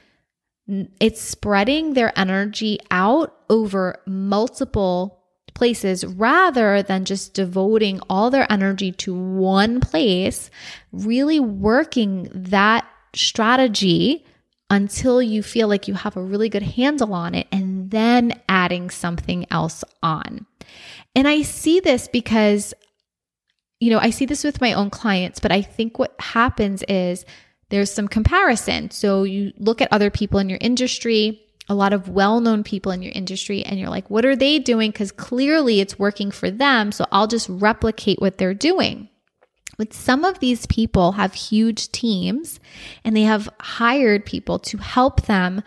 it's 1.00 1.22
spreading 1.22 1.94
their 1.94 2.18
energy 2.18 2.80
out 2.92 3.36
over 3.50 4.02
multiple 4.06 5.21
places 5.54 6.06
rather 6.06 6.82
than 6.82 7.06
just 7.06 7.34
devoting 7.34 8.00
all 8.10 8.30
their 8.30 8.52
energy 8.52 8.92
to 8.94 9.14
one 9.14 9.80
place, 9.80 10.50
really 10.92 11.40
working 11.40 12.30
that 12.34 12.88
strategy 13.14 14.26
until 14.70 15.22
you 15.22 15.44
feel 15.44 15.68
like 15.68 15.88
you 15.88 15.94
have 15.94 16.16
a 16.16 16.24
really 16.24 16.48
good 16.48 16.64
handle 16.64 17.14
on 17.14 17.36
it 17.36 17.46
and 17.52 17.92
then 17.92 18.32
adding 18.48 18.90
something 18.90 19.46
else 19.52 19.84
on. 20.02 20.46
And 21.14 21.28
I 21.28 21.42
see 21.42 21.82
this 21.82 22.08
because, 22.08 22.74
you 23.82 23.90
know, 23.90 24.00
I 24.00 24.12
see 24.12 24.26
this 24.26 24.46
with 24.46 24.62
my 24.62 24.72
own 24.74 24.90
clients, 24.90 25.42
but 25.42 25.52
I 25.52 25.62
think 25.62 26.00
what 26.00 26.16
happens 26.20 26.84
is 26.88 27.26
there's 27.70 27.92
some 27.92 28.08
comparison. 28.08 28.92
So 28.92 29.24
you 29.24 29.52
look 29.58 29.82
at 29.82 29.92
other 29.92 30.10
people 30.10 30.40
in 30.40 30.50
your 30.50 30.60
industry, 30.62 31.42
a 31.70 31.76
lot 31.76 31.94
of 31.94 32.10
well 32.10 32.42
known 32.42 32.64
people 32.64 32.92
in 32.92 33.02
your 33.02 33.14
industry 33.14 33.64
and 33.64 33.80
you're 33.80 33.90
like, 33.90 34.10
what 34.10 34.26
are 34.26 34.36
they 34.36 34.60
doing? 34.60 34.92
Because 34.92 35.12
clearly 35.12 35.80
it's 35.80 36.00
working 36.00 36.32
for 36.32 36.50
them. 36.50 36.92
So 36.92 37.06
I'll 37.12 37.28
just 37.28 37.48
replicate 37.50 38.20
what 38.20 38.38
they're 38.38 38.54
doing. 38.54 39.10
But 39.78 39.94
some 39.94 40.26
of 40.26 40.40
these 40.40 40.66
people 40.66 41.14
have 41.14 41.34
huge 41.34 41.92
teams 41.92 42.60
and 43.04 43.16
they 43.16 43.24
have 43.24 43.50
hired 43.60 44.26
people 44.26 44.60
to 44.60 44.78
help 44.78 45.24
them 45.24 45.64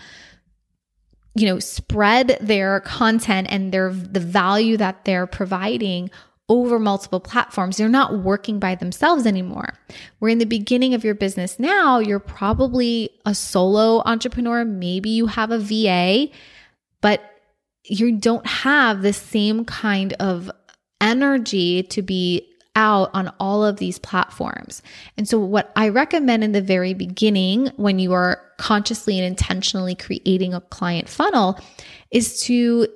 you 1.35 1.47
know 1.47 1.59
spread 1.59 2.39
their 2.41 2.81
content 2.81 3.49
and 3.51 3.73
their 3.73 3.93
the 3.93 4.21
value 4.21 4.77
that 4.77 5.05
they're 5.05 5.27
providing 5.27 6.11
over 6.49 6.79
multiple 6.79 7.21
platforms. 7.21 7.77
They're 7.77 7.89
not 7.89 8.19
working 8.19 8.59
by 8.59 8.75
themselves 8.75 9.27
anymore. 9.27 9.79
We're 10.21 10.29
in 10.29 10.39
the 10.39 10.45
beginning 10.45 10.93
of 10.95 11.05
your 11.05 11.15
business 11.15 11.59
now, 11.59 11.99
you're 11.99 12.19
probably 12.19 13.11
a 13.25 13.35
solo 13.35 14.03
entrepreneur. 14.05 14.65
Maybe 14.65 15.11
you 15.11 15.27
have 15.27 15.51
a 15.51 15.59
VA, 15.59 16.29
but 17.01 17.23
you 17.85 18.19
don't 18.19 18.47
have 18.47 19.03
the 19.03 19.13
same 19.13 19.65
kind 19.65 20.13
of 20.15 20.51
energy 21.01 21.83
to 21.85 22.03
be 22.03 22.47
out 22.77 23.11
on 23.15 23.33
all 23.39 23.65
of 23.65 23.77
these 23.77 23.99
platforms. 23.99 24.83
And 25.17 25.29
so, 25.29 25.39
what 25.39 25.73
I 25.77 25.89
recommend 25.89 26.43
in 26.43 26.53
the 26.53 26.61
very 26.61 26.93
beginning, 26.93 27.71
when 27.77 27.99
you 27.99 28.13
are 28.13 28.41
consciously 28.59 29.19
and 29.19 29.27
intentionally 29.27 29.95
creating 29.95 30.55
a 30.55 30.61
client 30.61 31.09
funnel, 31.09 31.59
is 32.11 32.43
to 32.43 32.89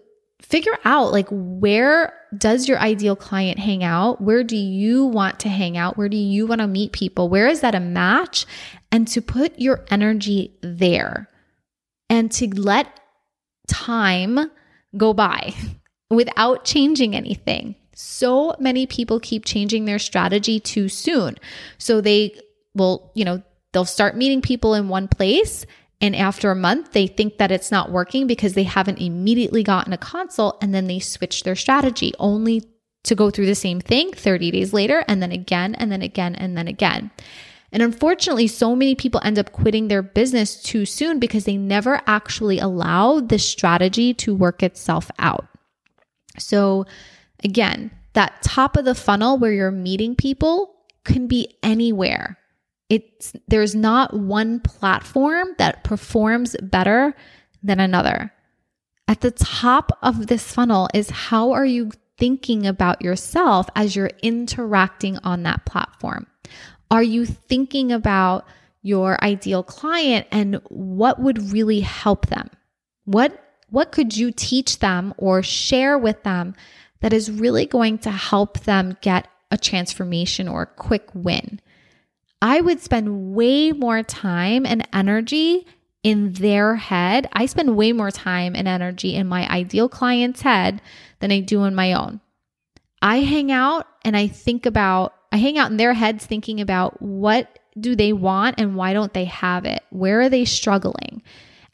figure 0.48 0.76
out 0.84 1.12
like 1.12 1.28
where 1.30 2.14
does 2.36 2.68
your 2.68 2.78
ideal 2.78 3.16
client 3.16 3.58
hang 3.58 3.84
out? 3.84 4.20
Where 4.20 4.42
do 4.42 4.56
you 4.56 5.04
want 5.04 5.40
to 5.40 5.48
hang 5.48 5.76
out? 5.76 5.96
Where 5.96 6.08
do 6.08 6.16
you 6.16 6.46
want 6.46 6.60
to 6.60 6.66
meet 6.66 6.92
people? 6.92 7.28
Where 7.28 7.48
is 7.48 7.60
that 7.60 7.74
a 7.74 7.80
match? 7.80 8.46
And 8.90 9.06
to 9.08 9.20
put 9.20 9.58
your 9.58 9.84
energy 9.90 10.56
there 10.62 11.28
and 12.08 12.32
to 12.32 12.48
let 12.48 13.00
time 13.66 14.50
go 14.96 15.12
by 15.12 15.54
without 16.10 16.64
changing 16.64 17.14
anything. 17.14 17.74
So 17.94 18.54
many 18.58 18.86
people 18.86 19.20
keep 19.20 19.44
changing 19.44 19.84
their 19.84 19.98
strategy 19.98 20.60
too 20.60 20.88
soon. 20.88 21.36
So 21.78 22.00
they 22.00 22.38
will, 22.74 23.10
you 23.14 23.24
know, 23.24 23.42
they'll 23.72 23.84
start 23.84 24.16
meeting 24.16 24.40
people 24.40 24.74
in 24.74 24.88
one 24.88 25.08
place 25.08 25.66
and 26.00 26.14
after 26.14 26.50
a 26.50 26.56
month, 26.56 26.92
they 26.92 27.06
think 27.06 27.38
that 27.38 27.50
it's 27.50 27.70
not 27.70 27.90
working 27.90 28.26
because 28.26 28.54
they 28.54 28.62
haven't 28.62 29.00
immediately 29.00 29.62
gotten 29.64 29.92
a 29.92 29.98
consult 29.98 30.56
and 30.62 30.72
then 30.72 30.86
they 30.86 31.00
switch 31.00 31.42
their 31.42 31.56
strategy 31.56 32.12
only 32.18 32.62
to 33.04 33.14
go 33.14 33.30
through 33.30 33.46
the 33.46 33.54
same 33.54 33.80
thing 33.80 34.12
30 34.12 34.52
days 34.52 34.72
later 34.72 35.04
and 35.08 35.20
then 35.22 35.32
again 35.32 35.74
and 35.74 35.90
then 35.90 36.02
again 36.02 36.34
and 36.36 36.56
then 36.56 36.68
again. 36.68 37.10
And 37.72 37.82
unfortunately, 37.82 38.46
so 38.46 38.74
many 38.74 38.94
people 38.94 39.20
end 39.24 39.38
up 39.38 39.52
quitting 39.52 39.88
their 39.88 40.02
business 40.02 40.62
too 40.62 40.86
soon 40.86 41.18
because 41.18 41.44
they 41.44 41.56
never 41.56 42.00
actually 42.06 42.58
allowed 42.58 43.28
the 43.28 43.38
strategy 43.38 44.14
to 44.14 44.34
work 44.34 44.62
itself 44.62 45.10
out. 45.18 45.46
So, 46.38 46.86
again, 47.44 47.90
that 48.14 48.40
top 48.42 48.76
of 48.76 48.84
the 48.84 48.94
funnel 48.94 49.36
where 49.36 49.52
you're 49.52 49.70
meeting 49.70 50.14
people 50.14 50.76
can 51.04 51.26
be 51.26 51.56
anywhere 51.62 52.37
it's 52.88 53.32
there's 53.48 53.74
not 53.74 54.14
one 54.14 54.60
platform 54.60 55.48
that 55.58 55.84
performs 55.84 56.56
better 56.62 57.14
than 57.62 57.80
another. 57.80 58.32
At 59.06 59.20
the 59.20 59.30
top 59.30 59.98
of 60.02 60.26
this 60.26 60.52
funnel 60.52 60.88
is 60.94 61.10
how 61.10 61.52
are 61.52 61.64
you 61.64 61.90
thinking 62.18 62.66
about 62.66 63.02
yourself 63.02 63.68
as 63.74 63.94
you're 63.94 64.10
interacting 64.22 65.18
on 65.18 65.44
that 65.44 65.64
platform? 65.64 66.26
Are 66.90 67.02
you 67.02 67.24
thinking 67.24 67.92
about 67.92 68.46
your 68.82 69.22
ideal 69.22 69.62
client 69.62 70.26
and 70.30 70.60
what 70.68 71.20
would 71.20 71.52
really 71.52 71.80
help 71.80 72.26
them? 72.26 72.50
What 73.04 73.44
what 73.70 73.92
could 73.92 74.16
you 74.16 74.32
teach 74.32 74.78
them 74.78 75.12
or 75.18 75.42
share 75.42 75.98
with 75.98 76.22
them 76.22 76.54
that 77.00 77.12
is 77.12 77.30
really 77.30 77.66
going 77.66 77.98
to 77.98 78.10
help 78.10 78.60
them 78.60 78.96
get 79.02 79.28
a 79.50 79.58
transformation 79.58 80.48
or 80.48 80.62
a 80.62 80.66
quick 80.66 81.08
win? 81.14 81.60
I 82.40 82.60
would 82.60 82.80
spend 82.80 83.34
way 83.34 83.72
more 83.72 84.02
time 84.02 84.64
and 84.64 84.86
energy 84.92 85.66
in 86.02 86.32
their 86.34 86.76
head. 86.76 87.28
I 87.32 87.46
spend 87.46 87.76
way 87.76 87.92
more 87.92 88.10
time 88.10 88.54
and 88.54 88.68
energy 88.68 89.14
in 89.14 89.26
my 89.26 89.48
ideal 89.48 89.88
client's 89.88 90.42
head 90.42 90.80
than 91.20 91.32
I 91.32 91.40
do 91.40 91.64
in 91.64 91.74
my 91.74 91.94
own. 91.94 92.20
I 93.02 93.20
hang 93.20 93.50
out 93.50 93.86
and 94.04 94.16
I 94.16 94.28
think 94.28 94.66
about, 94.66 95.14
I 95.32 95.38
hang 95.38 95.58
out 95.58 95.70
in 95.70 95.76
their 95.76 95.94
heads 95.94 96.24
thinking 96.24 96.60
about 96.60 97.02
what 97.02 97.58
do 97.78 97.96
they 97.96 98.12
want 98.12 98.58
and 98.58 98.76
why 98.76 98.92
don't 98.92 99.12
they 99.12 99.26
have 99.26 99.64
it? 99.64 99.82
Where 99.90 100.20
are 100.20 100.28
they 100.28 100.44
struggling? 100.44 101.22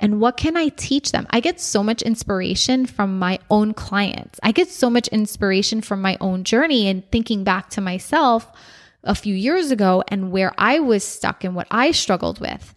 And 0.01 0.21
what 0.21 0.37
can 0.37 0.57
I 0.57 0.69
teach 0.69 1.13
them? 1.13 1.27
I 1.31 1.41
get 1.41 1.61
so 1.61 1.83
much 1.83 2.03
inspiration 2.03 2.85
from 2.87 3.19
my 3.19 3.39
own 3.49 3.75
clients. 3.75 4.41
I 4.43 4.53
get 4.53 4.69
so 4.69 4.91
much 4.91 5.09
inspiration 5.09 5.81
from 5.81 6.03
my 6.03 6.17
own 6.21 6.45
journey 6.45 6.89
and 6.89 7.09
thinking 7.11 7.45
back 7.45 7.71
to 7.71 7.81
myself 7.81 8.51
a 9.05 9.15
few 9.15 9.35
years 9.35 9.71
ago 9.71 10.03
and 10.09 10.33
where 10.33 10.53
I 10.59 10.81
was 10.81 11.05
stuck 11.05 11.45
and 11.45 11.55
what 11.55 11.67
I 11.71 11.91
struggled 11.91 12.41
with. 12.41 12.75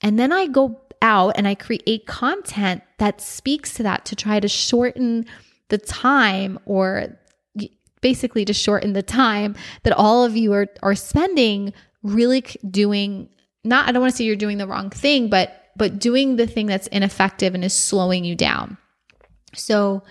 And 0.00 0.18
then 0.18 0.32
I 0.32 0.46
go 0.46 0.80
out 1.02 1.34
and 1.36 1.46
I 1.46 1.54
create 1.54 2.06
content 2.06 2.82
that 2.98 3.20
speaks 3.20 3.74
to 3.74 3.82
that 3.84 4.04
to 4.06 4.16
try 4.16 4.40
to 4.40 4.48
shorten 4.48 5.26
the 5.68 5.78
time 5.78 6.58
or 6.64 7.18
basically 8.00 8.44
to 8.44 8.52
shorten 8.52 8.92
the 8.92 9.02
time 9.02 9.56
that 9.82 9.92
all 9.92 10.24
of 10.24 10.36
you 10.36 10.52
are, 10.52 10.68
are 10.82 10.94
spending 10.94 11.72
really 12.02 12.42
doing 12.70 13.28
not 13.64 13.88
I 13.88 13.92
don't 13.92 14.00
want 14.00 14.12
to 14.12 14.16
say 14.16 14.24
you're 14.24 14.36
doing 14.36 14.58
the 14.58 14.68
wrong 14.68 14.88
thing, 14.90 15.28
but 15.28 15.66
but 15.76 15.98
doing 15.98 16.36
the 16.36 16.46
thing 16.46 16.66
that's 16.66 16.86
ineffective 16.88 17.54
and 17.54 17.64
is 17.64 17.72
slowing 17.72 18.24
you 18.24 18.34
down. 18.34 18.78
So 19.54 20.02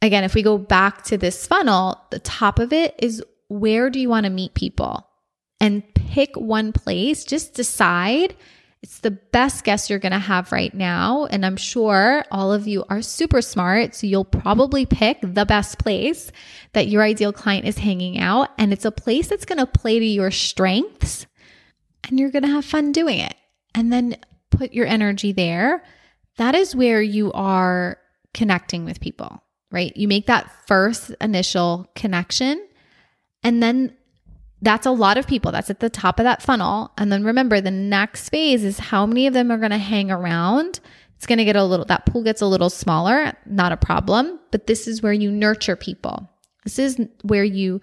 again, 0.00 0.24
if 0.24 0.34
we 0.34 0.42
go 0.42 0.58
back 0.58 1.04
to 1.04 1.18
this 1.18 1.46
funnel, 1.46 2.00
the 2.10 2.18
top 2.18 2.58
of 2.58 2.72
it 2.72 2.94
is 2.98 3.22
where 3.52 3.90
do 3.90 4.00
you 4.00 4.08
want 4.08 4.24
to 4.24 4.30
meet 4.30 4.54
people? 4.54 5.06
And 5.60 5.82
pick 5.94 6.34
one 6.36 6.72
place, 6.72 7.24
just 7.24 7.54
decide 7.54 8.34
it's 8.82 8.98
the 8.98 9.12
best 9.12 9.62
guess 9.62 9.88
you're 9.88 10.00
going 10.00 10.12
to 10.12 10.18
have 10.18 10.50
right 10.50 10.74
now. 10.74 11.26
And 11.26 11.46
I'm 11.46 11.56
sure 11.56 12.24
all 12.32 12.52
of 12.52 12.66
you 12.66 12.84
are 12.88 13.00
super 13.00 13.40
smart. 13.40 13.94
So 13.94 14.08
you'll 14.08 14.24
probably 14.24 14.86
pick 14.86 15.18
the 15.22 15.46
best 15.46 15.78
place 15.78 16.32
that 16.72 16.88
your 16.88 17.02
ideal 17.02 17.32
client 17.32 17.64
is 17.64 17.78
hanging 17.78 18.18
out. 18.18 18.48
And 18.58 18.72
it's 18.72 18.84
a 18.84 18.90
place 18.90 19.28
that's 19.28 19.44
going 19.44 19.58
to 19.58 19.66
play 19.66 20.00
to 20.00 20.04
your 20.04 20.32
strengths 20.32 21.26
and 22.02 22.18
you're 22.18 22.32
going 22.32 22.42
to 22.42 22.48
have 22.48 22.64
fun 22.64 22.90
doing 22.90 23.20
it. 23.20 23.36
And 23.72 23.92
then 23.92 24.16
put 24.50 24.72
your 24.72 24.86
energy 24.86 25.30
there. 25.30 25.84
That 26.36 26.56
is 26.56 26.74
where 26.74 27.00
you 27.00 27.32
are 27.32 27.98
connecting 28.34 28.84
with 28.84 29.00
people, 29.00 29.42
right? 29.70 29.96
You 29.96 30.08
make 30.08 30.26
that 30.26 30.50
first 30.66 31.10
initial 31.20 31.88
connection. 31.94 32.66
And 33.42 33.62
then 33.62 33.94
that's 34.60 34.86
a 34.86 34.92
lot 34.92 35.18
of 35.18 35.26
people. 35.26 35.50
That's 35.50 35.70
at 35.70 35.80
the 35.80 35.90
top 35.90 36.20
of 36.20 36.24
that 36.24 36.40
funnel. 36.40 36.92
And 36.96 37.10
then 37.10 37.24
remember, 37.24 37.60
the 37.60 37.70
next 37.70 38.28
phase 38.28 38.62
is 38.62 38.78
how 38.78 39.06
many 39.06 39.26
of 39.26 39.34
them 39.34 39.50
are 39.50 39.58
going 39.58 39.72
to 39.72 39.78
hang 39.78 40.10
around. 40.10 40.80
It's 41.16 41.26
going 41.26 41.38
to 41.38 41.44
get 41.44 41.56
a 41.56 41.64
little, 41.64 41.84
that 41.86 42.06
pool 42.06 42.22
gets 42.22 42.40
a 42.40 42.46
little 42.46 42.70
smaller, 42.70 43.32
not 43.44 43.72
a 43.72 43.76
problem. 43.76 44.38
But 44.52 44.68
this 44.68 44.86
is 44.86 45.02
where 45.02 45.12
you 45.12 45.30
nurture 45.30 45.76
people. 45.76 46.28
This 46.62 46.78
is 46.78 47.00
where 47.22 47.44
you, 47.44 47.80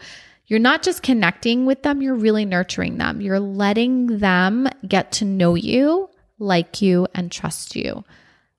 you're 0.47 0.59
not 0.59 0.81
just 0.81 1.03
connecting 1.03 1.65
with 1.65 1.83
them, 1.83 2.01
you're 2.01 2.15
really 2.15 2.45
nurturing 2.45 2.97
them. 2.97 3.19
You're 3.19 3.41
letting 3.41 4.19
them 4.19 4.69
get 4.87 5.11
to 5.13 5.25
know 5.25 5.55
you, 5.55 6.09
like 6.37 6.81
you, 6.81 7.07
and 7.13 7.29
trust 7.29 7.75
you. 7.75 8.05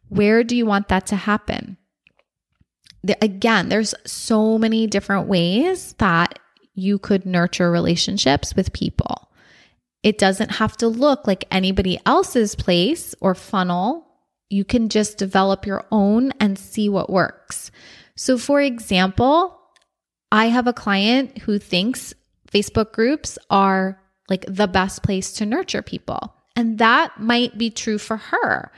Where 0.08 0.44
do 0.44 0.56
you 0.56 0.66
want 0.66 0.88
that 0.88 1.06
to 1.06 1.16
happen? 1.16 1.76
again, 3.22 3.70
there's 3.70 3.94
so 4.04 4.58
many 4.58 4.86
different 4.86 5.26
ways 5.26 5.94
that 5.94 6.38
you 6.74 6.98
could 6.98 7.26
nurture 7.26 7.70
relationships 7.70 8.54
with 8.54 8.72
people. 8.72 9.30
It 10.02 10.18
doesn't 10.18 10.52
have 10.52 10.76
to 10.78 10.88
look 10.88 11.26
like 11.26 11.44
anybody 11.50 11.98
else's 12.06 12.54
place 12.54 13.14
or 13.20 13.34
funnel. 13.34 14.06
You 14.48 14.64
can 14.64 14.88
just 14.88 15.18
develop 15.18 15.66
your 15.66 15.84
own 15.92 16.32
and 16.40 16.58
see 16.58 16.88
what 16.88 17.10
works. 17.10 17.70
So, 18.16 18.38
for 18.38 18.60
example, 18.60 19.60
I 20.32 20.46
have 20.46 20.66
a 20.66 20.72
client 20.72 21.38
who 21.38 21.58
thinks 21.58 22.14
Facebook 22.50 22.92
groups 22.92 23.38
are 23.50 24.00
like 24.28 24.44
the 24.48 24.68
best 24.68 25.02
place 25.02 25.32
to 25.34 25.46
nurture 25.46 25.82
people. 25.82 26.34
And 26.56 26.78
that 26.78 27.20
might 27.20 27.58
be 27.58 27.70
true 27.70 27.98
for 27.98 28.16
her. 28.16 28.72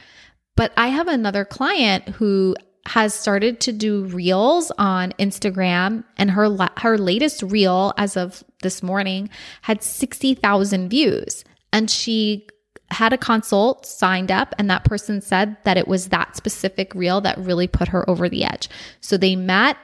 But 0.57 0.73
I 0.77 0.89
have 0.89 1.09
another 1.09 1.45
client 1.45 2.09
who 2.09 2.57
has 2.87 3.15
started 3.15 3.61
to 3.61 3.73
do 3.73 4.05
reels 4.07 4.73
on 4.77 5.13
Instagram 5.13 6.05
and 6.17 6.31
her 6.31 6.49
la- 6.49 6.69
her 6.79 6.99
latest 6.99 7.43
reel 7.43 7.93
as 7.97 8.17
of 8.17 8.43
this 8.63 8.83
morning 8.83 9.31
had 9.63 9.83
60,000 9.83 10.89
views 10.89 11.45
and 11.73 11.91
she 11.91 12.47
had 12.91 13.13
a 13.13 13.19
consult 13.19 13.87
signed 13.87 14.31
up 14.31 14.55
and 14.59 14.69
that 14.69 14.85
person 14.85 15.21
said 15.21 15.57
that 15.65 15.77
it 15.77 15.87
was 15.87 16.09
that 16.09 16.37
specific 16.37 16.95
reel 16.95 17.21
that 17.21 17.39
really 17.39 17.69
put 17.69 17.89
her 17.89 18.09
over 18.11 18.29
the 18.29 18.45
edge. 18.45 18.69
So 19.01 19.17
they 19.17 19.37
met 19.37 19.77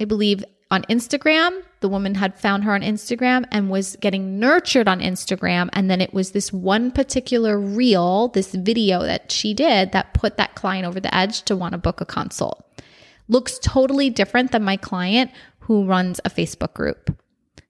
I 0.00 0.04
believe 0.06 0.44
on 0.70 0.82
Instagram. 0.84 1.62
The 1.80 1.88
woman 1.88 2.14
had 2.14 2.38
found 2.38 2.64
her 2.64 2.74
on 2.74 2.82
Instagram 2.82 3.46
and 3.50 3.70
was 3.70 3.96
getting 4.00 4.38
nurtured 4.38 4.86
on 4.86 5.00
Instagram. 5.00 5.70
And 5.72 5.90
then 5.90 6.00
it 6.00 6.12
was 6.12 6.32
this 6.32 6.52
one 6.52 6.90
particular 6.90 7.58
reel, 7.58 8.28
this 8.28 8.54
video 8.54 9.02
that 9.02 9.32
she 9.32 9.54
did 9.54 9.92
that 9.92 10.14
put 10.14 10.36
that 10.36 10.54
client 10.54 10.86
over 10.86 11.00
the 11.00 11.14
edge 11.14 11.42
to 11.44 11.56
want 11.56 11.72
to 11.72 11.78
book 11.78 12.00
a 12.00 12.06
consult. 12.06 12.64
Looks 13.28 13.58
totally 13.58 14.10
different 14.10 14.52
than 14.52 14.62
my 14.62 14.76
client 14.76 15.30
who 15.60 15.86
runs 15.86 16.20
a 16.24 16.30
Facebook 16.30 16.74
group, 16.74 17.16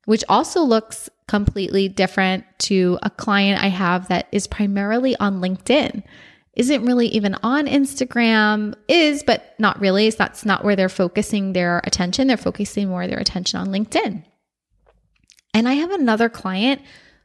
which 0.07 0.25
also 0.29 0.63
looks 0.63 1.09
completely 1.29 1.89
different 1.89 2.45
to 2.59 2.99
a 3.03 3.11
client 3.11 3.63
I 3.63 3.69
have 3.69 4.09
that 4.09 4.27
is 4.33 4.49
primarily 4.49 5.15
on 5.17 5.41
LinkedIn 5.41 6.03
isn't 6.55 6.85
really 6.85 7.07
even 7.09 7.37
on 7.43 7.67
Instagram, 7.67 8.75
is, 8.89 9.23
but 9.23 9.55
not 9.59 9.81
really. 9.81 10.11
That's 10.11 10.45
not 10.45 10.65
where 10.65 10.77
they're 10.77 10.89
focusing 10.89 11.53
their 11.53 11.81
attention. 11.85 12.27
They're 12.27 12.37
focusing 12.37 12.89
more 12.89 13.07
their 13.07 13.19
attention 13.19 13.61
on 13.61 13.69
LinkedIn. 13.69 14.25
And 15.55 15.69
I 15.69 15.75
have 15.75 15.91
another 15.91 16.29
client 16.29 16.83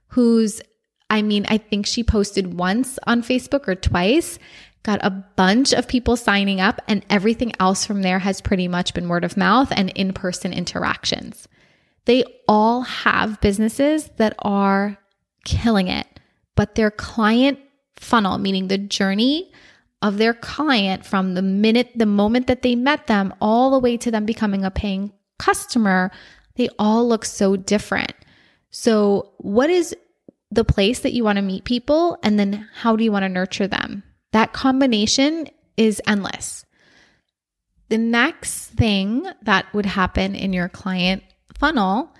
who's, 0.09 0.61
I 1.09 1.21
mean, 1.21 1.45
I 1.49 1.57
think 1.57 1.85
she 1.85 2.03
posted 2.03 2.57
once 2.57 2.99
on 3.07 3.23
Facebook 3.23 3.67
or 3.67 3.75
twice, 3.75 4.39
got 4.83 5.03
a 5.03 5.09
bunch 5.09 5.73
of 5.73 5.88
people 5.88 6.15
signing 6.15 6.61
up, 6.61 6.79
and 6.88 7.03
everything 7.09 7.51
else 7.59 7.85
from 7.85 8.03
there 8.03 8.19
has 8.19 8.41
pretty 8.41 8.67
much 8.67 8.93
been 8.93 9.09
word 9.09 9.23
of 9.23 9.38
mouth 9.38 9.71
and 9.75 9.89
in 9.91 10.13
person 10.13 10.53
interactions. 10.53 11.47
They 12.05 12.23
all 12.47 12.81
have 12.81 13.41
businesses 13.41 14.11
that 14.17 14.35
are 14.39 14.97
killing 15.43 15.88
it, 15.88 16.05
but 16.55 16.75
their 16.75 16.91
client 16.91 17.57
funnel, 17.97 18.38
meaning 18.38 18.67
the 18.67 18.77
journey 18.77 19.51
of 20.01 20.17
their 20.17 20.34
client 20.34 21.05
from 21.05 21.34
the 21.34 21.41
minute, 21.41 21.91
the 21.95 22.05
moment 22.05 22.47
that 22.47 22.62
they 22.62 22.75
met 22.75 23.08
them, 23.08 23.34
all 23.41 23.71
the 23.71 23.79
way 23.79 23.97
to 23.97 24.12
them 24.12 24.25
becoming 24.25 24.63
a 24.63 24.71
paying 24.71 25.12
customer, 25.39 26.12
they 26.55 26.69
all 26.77 27.08
look 27.08 27.25
so 27.25 27.55
different. 27.55 28.13
So, 28.71 29.31
what 29.38 29.69
is 29.69 29.95
the 30.51 30.65
place 30.65 30.99
that 30.99 31.13
you 31.13 31.23
want 31.23 31.38
to 31.38 31.41
meet 31.41 31.63
people? 31.63 32.17
And 32.23 32.39
then 32.39 32.67
how 32.75 32.95
do 32.95 33.03
you 33.03 33.12
want 33.12 33.23
to 33.23 33.29
nurture 33.29 33.67
them? 33.67 34.03
That 34.31 34.53
combination 34.53 35.47
is 35.77 36.01
endless. 36.08 36.65
The 37.89 37.97
next 37.97 38.67
thing 38.71 39.27
that 39.43 39.71
would 39.73 39.86
happen 39.86 40.36
in 40.36 40.53
your 40.53 40.69
client 40.69 41.23
funnel 41.58 42.13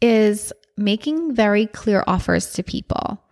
is 0.00 0.52
making 0.76 1.34
very 1.34 1.66
clear 1.66 2.02
offers 2.06 2.52
to 2.54 2.62
people 2.62 3.22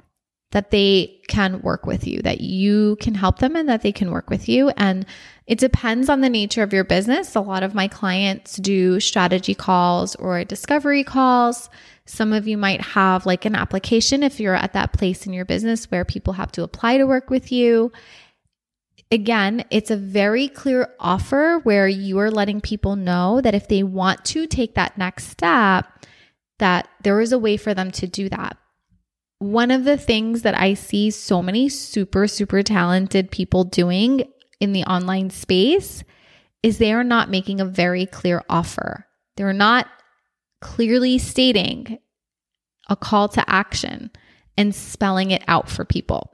that 0.50 0.70
they 0.70 1.20
can 1.28 1.60
work 1.60 1.84
with 1.84 2.06
you, 2.06 2.22
that 2.22 2.40
you 2.40 2.96
can 3.00 3.14
help 3.14 3.38
them 3.38 3.54
and 3.54 3.68
that 3.68 3.82
they 3.82 3.92
can 3.92 4.10
work 4.10 4.30
with 4.30 4.48
you. 4.48 4.70
And 4.70 5.04
it 5.46 5.58
depends 5.58 6.08
on 6.08 6.22
the 6.22 6.30
nature 6.30 6.62
of 6.62 6.72
your 6.72 6.84
business. 6.84 7.34
A 7.34 7.40
lot 7.40 7.62
of 7.62 7.74
my 7.74 7.86
clients 7.86 8.56
do 8.56 8.98
strategy 8.98 9.54
calls 9.54 10.16
or 10.16 10.42
discovery 10.44 11.04
calls. 11.04 11.68
Some 12.06 12.32
of 12.32 12.48
you 12.48 12.56
might 12.56 12.80
have 12.80 13.26
like 13.26 13.44
an 13.44 13.54
application 13.54 14.22
if 14.22 14.40
you're 14.40 14.54
at 14.54 14.72
that 14.72 14.94
place 14.94 15.26
in 15.26 15.34
your 15.34 15.44
business 15.44 15.90
where 15.90 16.06
people 16.06 16.32
have 16.34 16.52
to 16.52 16.62
apply 16.62 16.96
to 16.96 17.06
work 17.06 17.28
with 17.28 17.52
you. 17.52 17.92
Again, 19.10 19.64
it's 19.70 19.90
a 19.90 19.96
very 19.96 20.48
clear 20.48 20.94
offer 20.98 21.60
where 21.62 21.88
you 21.88 22.18
are 22.20 22.30
letting 22.30 22.62
people 22.62 22.96
know 22.96 23.42
that 23.42 23.54
if 23.54 23.68
they 23.68 23.82
want 23.82 24.24
to 24.26 24.46
take 24.46 24.74
that 24.74 24.96
next 24.96 25.28
step, 25.28 25.86
that 26.58 26.88
there 27.02 27.20
is 27.20 27.32
a 27.32 27.38
way 27.38 27.58
for 27.58 27.74
them 27.74 27.90
to 27.92 28.06
do 28.06 28.30
that 28.30 28.56
one 29.38 29.70
of 29.70 29.84
the 29.84 29.96
things 29.96 30.42
that 30.42 30.58
I 30.58 30.74
see 30.74 31.10
so 31.10 31.42
many 31.42 31.68
super, 31.68 32.26
super 32.26 32.62
talented 32.62 33.30
people 33.30 33.64
doing 33.64 34.24
in 34.60 34.72
the 34.72 34.84
online 34.84 35.30
space 35.30 36.02
is 36.62 36.78
they 36.78 36.92
are 36.92 37.04
not 37.04 37.30
making 37.30 37.60
a 37.60 37.64
very 37.64 38.04
clear 38.04 38.42
offer. 38.48 39.06
They're 39.36 39.52
not 39.52 39.86
clearly 40.60 41.18
stating 41.18 41.98
a 42.88 42.96
call 42.96 43.28
to 43.28 43.48
action 43.48 44.10
and 44.56 44.74
spelling 44.74 45.30
it 45.30 45.44
out 45.46 45.68
for 45.68 45.84
people. 45.84 46.32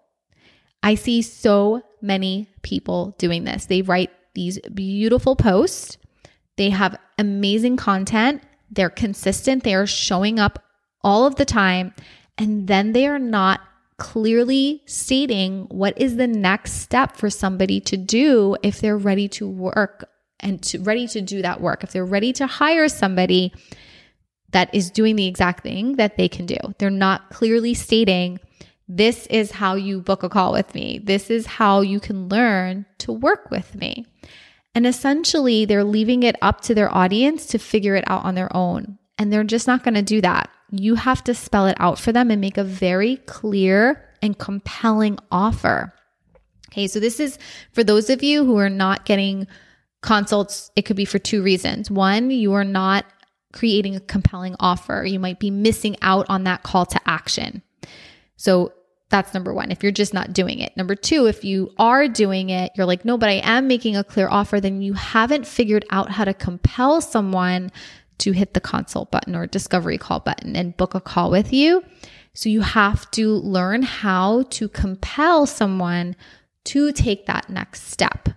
I 0.82 0.94
see 0.94 1.20
so 1.20 1.82
many 2.00 2.48
people 2.62 3.14
doing 3.18 3.44
this. 3.44 3.66
They 3.66 3.82
write 3.82 4.10
these 4.34 4.58
beautiful 4.72 5.36
posts, 5.36 5.98
they 6.56 6.70
have 6.70 6.98
amazing 7.18 7.76
content, 7.76 8.42
they're 8.70 8.90
consistent, 8.90 9.62
they 9.62 9.74
are 9.74 9.86
showing 9.86 10.38
up 10.38 10.62
all 11.02 11.26
of 11.26 11.36
the 11.36 11.44
time 11.44 11.94
and 12.38 12.66
then 12.66 12.92
they 12.92 13.06
are 13.06 13.18
not 13.18 13.60
clearly 13.96 14.82
stating 14.86 15.66
what 15.70 15.96
is 16.00 16.16
the 16.16 16.26
next 16.26 16.72
step 16.72 17.16
for 17.16 17.30
somebody 17.30 17.80
to 17.80 17.96
do 17.96 18.56
if 18.62 18.80
they're 18.80 18.98
ready 18.98 19.28
to 19.28 19.48
work 19.48 20.08
and 20.40 20.62
to 20.62 20.78
ready 20.80 21.06
to 21.06 21.20
do 21.20 21.42
that 21.42 21.60
work. 21.60 21.84
If 21.84 21.92
they're 21.92 22.04
ready 22.04 22.32
to 22.34 22.46
hire 22.46 22.88
somebody 22.88 23.52
that 24.50 24.72
is 24.74 24.90
doing 24.90 25.16
the 25.16 25.26
exact 25.26 25.62
thing 25.62 25.96
that 25.96 26.16
they 26.16 26.28
can 26.28 26.46
do. 26.46 26.56
They're 26.78 26.90
not 26.90 27.30
clearly 27.30 27.74
stating 27.74 28.40
this 28.86 29.26
is 29.26 29.50
how 29.50 29.74
you 29.74 30.00
book 30.00 30.22
a 30.22 30.28
call 30.28 30.52
with 30.52 30.74
me. 30.74 31.00
This 31.02 31.30
is 31.30 31.46
how 31.46 31.80
you 31.80 31.98
can 32.00 32.28
learn 32.28 32.86
to 32.98 33.12
work 33.12 33.50
with 33.50 33.74
me. 33.74 34.06
And 34.74 34.86
essentially, 34.86 35.64
they're 35.64 35.84
leaving 35.84 36.22
it 36.22 36.36
up 36.42 36.60
to 36.62 36.74
their 36.74 36.94
audience 36.94 37.46
to 37.46 37.58
figure 37.58 37.94
it 37.96 38.04
out 38.06 38.24
on 38.24 38.34
their 38.34 38.54
own. 38.54 38.98
And 39.16 39.32
they're 39.32 39.44
just 39.44 39.66
not 39.66 39.84
going 39.84 39.94
to 39.94 40.02
do 40.02 40.20
that 40.20 40.50
you 40.80 40.94
have 40.94 41.22
to 41.24 41.34
spell 41.34 41.66
it 41.66 41.76
out 41.78 41.98
for 41.98 42.12
them 42.12 42.30
and 42.30 42.40
make 42.40 42.58
a 42.58 42.64
very 42.64 43.16
clear 43.26 44.08
and 44.22 44.38
compelling 44.38 45.18
offer. 45.30 45.92
Okay, 46.70 46.86
so 46.86 46.98
this 46.98 47.20
is 47.20 47.38
for 47.72 47.84
those 47.84 48.10
of 48.10 48.22
you 48.22 48.44
who 48.44 48.58
are 48.58 48.70
not 48.70 49.04
getting 49.04 49.46
consults, 50.02 50.70
it 50.76 50.82
could 50.82 50.96
be 50.96 51.04
for 51.04 51.18
two 51.18 51.42
reasons. 51.42 51.90
One, 51.90 52.30
you 52.30 52.52
are 52.54 52.64
not 52.64 53.06
creating 53.52 53.94
a 53.94 54.00
compelling 54.00 54.56
offer. 54.58 55.04
You 55.06 55.20
might 55.20 55.38
be 55.38 55.50
missing 55.50 55.96
out 56.02 56.26
on 56.28 56.44
that 56.44 56.62
call 56.62 56.84
to 56.86 57.00
action. 57.06 57.62
So 58.36 58.72
that's 59.10 59.32
number 59.32 59.54
one, 59.54 59.70
if 59.70 59.82
you're 59.82 59.92
just 59.92 60.12
not 60.12 60.32
doing 60.32 60.58
it. 60.58 60.76
Number 60.76 60.96
two, 60.96 61.26
if 61.26 61.44
you 61.44 61.72
are 61.78 62.08
doing 62.08 62.50
it, 62.50 62.72
you're 62.74 62.86
like, 62.86 63.04
no, 63.04 63.16
but 63.16 63.28
I 63.28 63.40
am 63.44 63.68
making 63.68 63.96
a 63.96 64.02
clear 64.02 64.28
offer, 64.28 64.60
then 64.60 64.82
you 64.82 64.94
haven't 64.94 65.46
figured 65.46 65.84
out 65.90 66.10
how 66.10 66.24
to 66.24 66.34
compel 66.34 67.00
someone 67.00 67.70
to 68.18 68.32
hit 68.32 68.54
the 68.54 68.60
consult 68.60 69.10
button 69.10 69.34
or 69.34 69.46
discovery 69.46 69.98
call 69.98 70.20
button 70.20 70.56
and 70.56 70.76
book 70.76 70.94
a 70.94 71.00
call 71.00 71.30
with 71.30 71.52
you. 71.52 71.82
So 72.32 72.48
you 72.48 72.62
have 72.62 73.10
to 73.12 73.34
learn 73.34 73.82
how 73.82 74.42
to 74.50 74.68
compel 74.68 75.46
someone 75.46 76.16
to 76.64 76.92
take 76.92 77.26
that 77.26 77.48
next 77.48 77.88
step. 77.88 78.28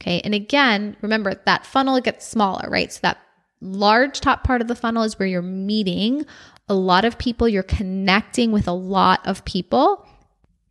Okay. 0.00 0.20
And 0.24 0.34
again, 0.34 0.96
remember 1.00 1.34
that 1.46 1.66
funnel 1.66 2.00
gets 2.00 2.26
smaller, 2.26 2.68
right? 2.68 2.92
So 2.92 3.00
that 3.02 3.18
large 3.60 4.20
top 4.20 4.44
part 4.44 4.60
of 4.60 4.68
the 4.68 4.74
funnel 4.74 5.02
is 5.02 5.18
where 5.18 5.28
you're 5.28 5.42
meeting 5.42 6.26
a 6.68 6.74
lot 6.74 7.04
of 7.04 7.18
people, 7.18 7.48
you're 7.48 7.62
connecting 7.62 8.52
with 8.52 8.68
a 8.68 8.72
lot 8.72 9.26
of 9.26 9.44
people. 9.44 10.06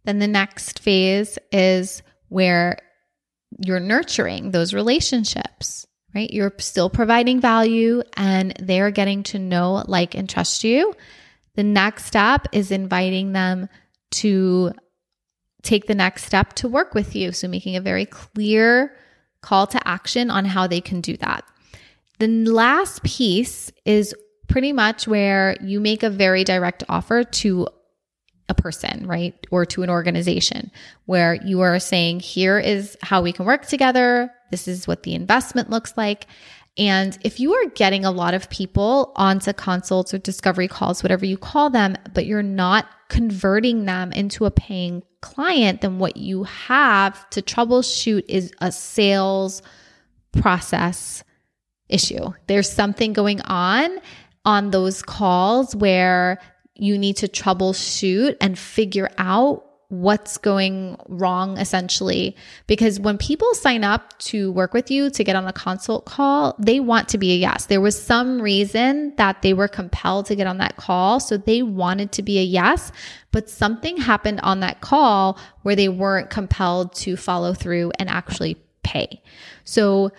Then 0.03 0.19
the 0.19 0.27
next 0.27 0.79
phase 0.79 1.39
is 1.51 2.03
where 2.29 2.77
you're 3.59 3.79
nurturing 3.79 4.51
those 4.51 4.73
relationships, 4.73 5.84
right? 6.15 6.31
You're 6.31 6.53
still 6.57 6.89
providing 6.89 7.41
value 7.41 8.01
and 8.15 8.53
they're 8.59 8.89
getting 8.89 9.23
to 9.23 9.39
know, 9.39 9.83
like, 9.85 10.15
and 10.15 10.29
trust 10.29 10.63
you. 10.63 10.93
The 11.55 11.63
next 11.63 12.05
step 12.05 12.47
is 12.53 12.71
inviting 12.71 13.33
them 13.33 13.69
to 14.11 14.71
take 15.61 15.87
the 15.87 15.95
next 15.95 16.23
step 16.23 16.53
to 16.53 16.69
work 16.69 16.93
with 16.93 17.15
you. 17.15 17.33
So, 17.33 17.47
making 17.47 17.75
a 17.75 17.81
very 17.81 18.05
clear 18.05 18.95
call 19.41 19.67
to 19.67 19.87
action 19.87 20.31
on 20.31 20.45
how 20.45 20.67
they 20.67 20.81
can 20.81 21.01
do 21.01 21.17
that. 21.17 21.43
The 22.19 22.27
last 22.27 23.03
piece 23.03 23.71
is 23.83 24.15
pretty 24.47 24.71
much 24.71 25.07
where 25.07 25.57
you 25.61 25.79
make 25.79 26.03
a 26.03 26.09
very 26.09 26.43
direct 26.43 26.83
offer 26.87 27.23
to 27.23 27.67
a 28.47 28.53
person, 28.53 29.07
right? 29.07 29.33
Or 29.51 29.65
to 29.65 29.83
an 29.83 29.89
organization 29.89 30.71
where 31.05 31.33
you 31.33 31.61
are 31.61 31.79
saying, 31.79 32.19
here 32.19 32.59
is 32.59 32.97
how 33.01 33.21
we 33.21 33.31
can 33.31 33.45
work 33.45 33.65
together. 33.65 34.31
This 34.55 34.69
is 34.69 34.87
what 34.87 35.03
the 35.03 35.15
investment 35.15 35.69
looks 35.69 35.97
like. 35.97 36.27
And 36.77 37.17
if 37.23 37.41
you 37.41 37.53
are 37.53 37.69
getting 37.71 38.05
a 38.05 38.11
lot 38.11 38.33
of 38.33 38.49
people 38.49 39.11
onto 39.17 39.51
consults 39.51 40.13
or 40.13 40.17
discovery 40.17 40.69
calls, 40.69 41.03
whatever 41.03 41.25
you 41.25 41.37
call 41.37 41.69
them, 41.69 41.97
but 42.13 42.25
you're 42.25 42.41
not 42.41 42.87
converting 43.09 43.83
them 43.83 44.13
into 44.13 44.45
a 44.45 44.51
paying 44.51 45.03
client, 45.19 45.81
then 45.81 45.99
what 45.99 46.15
you 46.15 46.43
have 46.43 47.29
to 47.31 47.41
troubleshoot 47.41 48.23
is 48.29 48.53
a 48.61 48.71
sales 48.71 49.61
process 50.31 51.23
issue. 51.89 52.31
There's 52.47 52.71
something 52.71 53.11
going 53.11 53.41
on 53.41 53.99
on 54.45 54.71
those 54.71 55.01
calls 55.01 55.75
where 55.75 56.39
you 56.75 56.97
need 56.97 57.17
to 57.17 57.27
troubleshoot 57.27 58.37
and 58.39 58.57
figure 58.57 59.09
out 59.17 59.65
what's 60.01 60.37
going 60.37 60.97
wrong 61.07 61.57
essentially. 61.57 62.35
Because 62.67 62.99
when 62.99 63.17
people 63.17 63.53
sign 63.53 63.83
up 63.83 64.17
to 64.19 64.51
work 64.51 64.73
with 64.73 64.89
you 64.91 65.09
to 65.09 65.23
get 65.23 65.35
on 65.35 65.47
a 65.47 65.53
consult 65.53 66.05
call 66.05 66.55
they 66.59 66.79
want 66.79 67.09
to 67.09 67.17
be 67.17 67.31
a 67.31 67.35
yes. 67.35 67.65
There 67.65 67.81
was 67.81 68.01
some 68.01 68.41
reason 68.41 69.15
that 69.17 69.41
they 69.41 69.53
were 69.53 69.67
compelled 69.67 70.25
to 70.27 70.35
get 70.35 70.47
on 70.47 70.57
that 70.59 70.77
call 70.77 71.19
so 71.19 71.37
they 71.37 71.61
wanted 71.61 72.11
to 72.13 72.23
be 72.23 72.39
a 72.39 72.43
yes 72.43 72.91
but 73.31 73.49
something 73.49 73.97
happened 73.97 74.39
on 74.43 74.61
that 74.61 74.81
call 74.81 75.37
where 75.63 75.75
they 75.75 75.89
weren't 75.89 76.29
compelled 76.29 76.95
to 76.95 77.17
follow 77.17 77.53
through 77.53 77.91
and 77.99 78.09
actually 78.09 78.57
pay. 78.85 79.21
So 79.65 80.11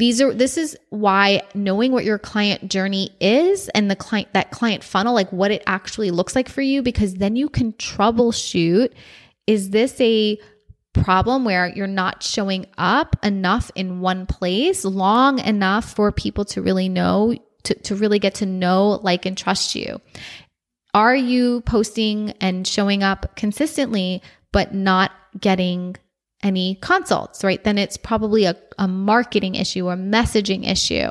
these 0.00 0.20
are 0.20 0.32
this 0.32 0.56
is 0.56 0.76
why 0.88 1.42
knowing 1.54 1.92
what 1.92 2.04
your 2.04 2.18
client 2.18 2.70
journey 2.70 3.10
is 3.20 3.68
and 3.68 3.90
the 3.90 3.96
client 3.96 4.28
that 4.32 4.50
client 4.50 4.82
funnel 4.82 5.14
like 5.14 5.30
what 5.30 5.50
it 5.50 5.62
actually 5.66 6.10
looks 6.10 6.34
like 6.34 6.48
for 6.48 6.62
you 6.62 6.82
because 6.82 7.14
then 7.14 7.36
you 7.36 7.48
can 7.48 7.72
troubleshoot 7.74 8.92
is 9.46 9.70
this 9.70 10.00
a 10.00 10.38
problem 10.92 11.44
where 11.44 11.68
you're 11.68 11.86
not 11.86 12.22
showing 12.22 12.66
up 12.78 13.16
enough 13.22 13.70
in 13.74 14.00
one 14.00 14.26
place 14.26 14.84
long 14.84 15.38
enough 15.40 15.94
for 15.94 16.10
people 16.10 16.44
to 16.44 16.62
really 16.62 16.88
know 16.88 17.34
to, 17.64 17.74
to 17.74 17.94
really 17.94 18.18
get 18.18 18.36
to 18.36 18.46
know 18.46 19.00
like 19.02 19.26
and 19.26 19.36
trust 19.36 19.74
you? 19.74 20.00
Are 20.94 21.14
you 21.14 21.60
posting 21.62 22.30
and 22.40 22.66
showing 22.66 23.02
up 23.02 23.36
consistently 23.36 24.22
but 24.52 24.74
not 24.74 25.12
getting 25.38 25.96
any 26.42 26.76
consults, 26.76 27.44
right? 27.44 27.62
Then 27.62 27.76
it's 27.76 27.96
probably 27.96 28.44
a, 28.44 28.56
a 28.78 28.88
marketing 28.88 29.56
issue 29.56 29.86
or 29.86 29.96
messaging 29.96 30.66
issue. 30.66 31.10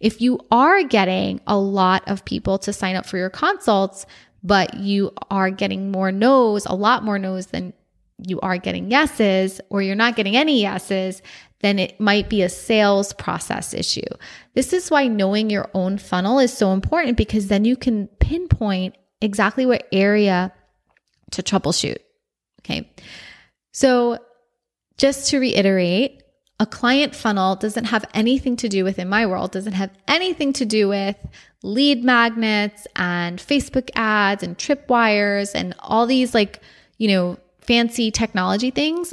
If 0.00 0.20
you 0.20 0.38
are 0.50 0.82
getting 0.82 1.40
a 1.46 1.56
lot 1.56 2.06
of 2.06 2.24
people 2.24 2.58
to 2.58 2.72
sign 2.72 2.96
up 2.96 3.06
for 3.06 3.16
your 3.16 3.30
consults, 3.30 4.06
but 4.42 4.74
you 4.74 5.12
are 5.30 5.50
getting 5.50 5.90
more 5.90 6.12
no's, 6.12 6.66
a 6.66 6.74
lot 6.74 7.04
more 7.04 7.18
no's 7.18 7.46
than 7.46 7.72
you 8.18 8.40
are 8.40 8.58
getting 8.58 8.90
yeses, 8.90 9.60
or 9.70 9.82
you're 9.82 9.94
not 9.94 10.16
getting 10.16 10.36
any 10.36 10.62
yeses, 10.62 11.22
then 11.60 11.78
it 11.78 11.98
might 11.98 12.28
be 12.28 12.42
a 12.42 12.48
sales 12.48 13.12
process 13.14 13.72
issue. 13.72 14.02
This 14.54 14.72
is 14.72 14.90
why 14.90 15.08
knowing 15.08 15.50
your 15.50 15.70
own 15.74 15.98
funnel 15.98 16.38
is 16.38 16.52
so 16.52 16.72
important 16.72 17.16
because 17.16 17.48
then 17.48 17.64
you 17.64 17.76
can 17.76 18.08
pinpoint 18.20 18.96
exactly 19.20 19.64
what 19.64 19.86
area 19.90 20.52
to 21.32 21.42
troubleshoot. 21.42 21.98
Okay. 22.60 22.90
So 23.72 24.18
just 24.96 25.28
to 25.30 25.38
reiterate, 25.38 26.22
a 26.58 26.66
client 26.66 27.14
funnel 27.14 27.54
doesn't 27.56 27.86
have 27.86 28.04
anything 28.14 28.56
to 28.56 28.68
do 28.68 28.82
with, 28.82 28.98
in 28.98 29.08
my 29.08 29.26
world, 29.26 29.52
doesn't 29.52 29.74
have 29.74 29.90
anything 30.08 30.52
to 30.54 30.64
do 30.64 30.88
with 30.88 31.16
lead 31.62 32.02
magnets 32.02 32.86
and 32.96 33.38
Facebook 33.38 33.90
ads 33.94 34.42
and 34.42 34.56
tripwires 34.56 35.54
and 35.54 35.74
all 35.80 36.06
these 36.06 36.32
like, 36.32 36.62
you 36.96 37.08
know, 37.08 37.38
fancy 37.60 38.10
technology 38.10 38.70
things. 38.70 39.12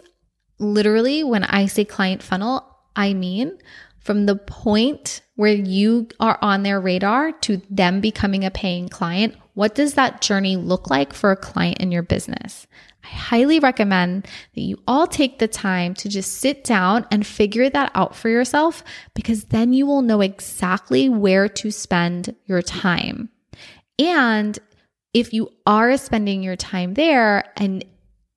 Literally, 0.60 1.24
when 1.24 1.44
I 1.44 1.66
say 1.66 1.84
client 1.84 2.24
funnel, 2.24 2.66
I 2.96 3.14
mean 3.14 3.58
from 4.00 4.26
the 4.26 4.36
point 4.36 5.22
where 5.36 5.54
you 5.54 6.08
are 6.20 6.38
on 6.42 6.64
their 6.64 6.80
radar 6.80 7.32
to 7.32 7.62
them 7.70 8.02
becoming 8.02 8.46
a 8.46 8.52
paying 8.52 8.88
client. 8.90 9.36
What 9.56 9.76
does 9.76 9.96
that 9.96 10.22
journey 10.22 10.56
look 10.58 10.90
like 10.90 11.14
for 11.14 11.32
a 11.32 11.36
client 11.36 11.80
in 11.80 11.92
your 11.92 12.04
business? 12.04 12.68
I 13.04 13.08
highly 13.08 13.60
recommend 13.60 14.28
that 14.56 14.62
you 14.62 14.78
all 14.88 15.08
take 15.08 15.40
the 15.40 15.48
time 15.48 15.94
to 15.96 16.10
just 16.10 16.40
sit 16.40 16.64
down 16.64 17.06
and 17.12 17.26
figure 17.26 17.70
that 17.70 17.92
out 17.96 18.16
for 18.16 18.30
yourself 18.30 18.84
because 19.14 19.46
then 19.46 19.74
you 19.74 19.86
will 19.86 20.02
know 20.02 20.22
exactly 20.22 21.10
where 21.10 21.50
to 21.50 21.72
spend 21.72 22.36
your 22.46 22.62
time. 22.62 23.30
And 24.00 24.58
if 25.14 25.34
you 25.34 25.50
are 25.66 25.98
spending 25.98 26.44
your 26.44 26.56
time 26.56 26.94
there 26.94 27.44
and 27.58 27.84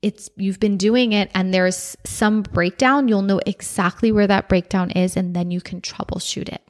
it's 0.03 0.29
you've 0.37 0.61
been 0.61 0.77
doing 0.77 1.13
it 1.13 1.31
and 1.35 1.55
there's 1.55 1.97
some 2.05 2.43
breakdown, 2.43 3.09
you'll 3.09 3.23
know 3.23 3.41
exactly 3.47 4.13
where 4.13 4.27
that 4.27 4.49
breakdown 4.49 4.91
is 4.91 5.17
and 5.17 5.35
then 5.35 5.51
you 5.51 5.61
can 5.61 5.81
troubleshoot 5.81 6.49
it. 6.49 6.63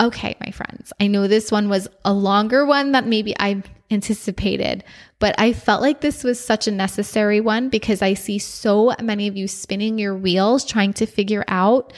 Okay, 0.00 0.36
my 0.40 0.52
friends, 0.52 0.92
I 1.00 1.08
know 1.08 1.26
this 1.26 1.50
one 1.50 1.68
was 1.68 1.88
a 2.04 2.12
longer 2.12 2.64
one 2.64 2.92
that 2.92 3.06
maybe 3.06 3.34
I 3.38 3.62
anticipated, 3.90 4.84
but 5.18 5.34
I 5.38 5.52
felt 5.52 5.82
like 5.82 6.00
this 6.00 6.22
was 6.22 6.38
such 6.38 6.68
a 6.68 6.72
necessary 6.72 7.40
one 7.40 7.68
because 7.68 8.00
I 8.00 8.14
see 8.14 8.38
so 8.38 8.94
many 9.02 9.26
of 9.26 9.36
you 9.36 9.48
spinning 9.48 9.98
your 9.98 10.14
wheels 10.16 10.64
trying 10.64 10.92
to 10.94 11.06
figure 11.06 11.44
out, 11.48 11.92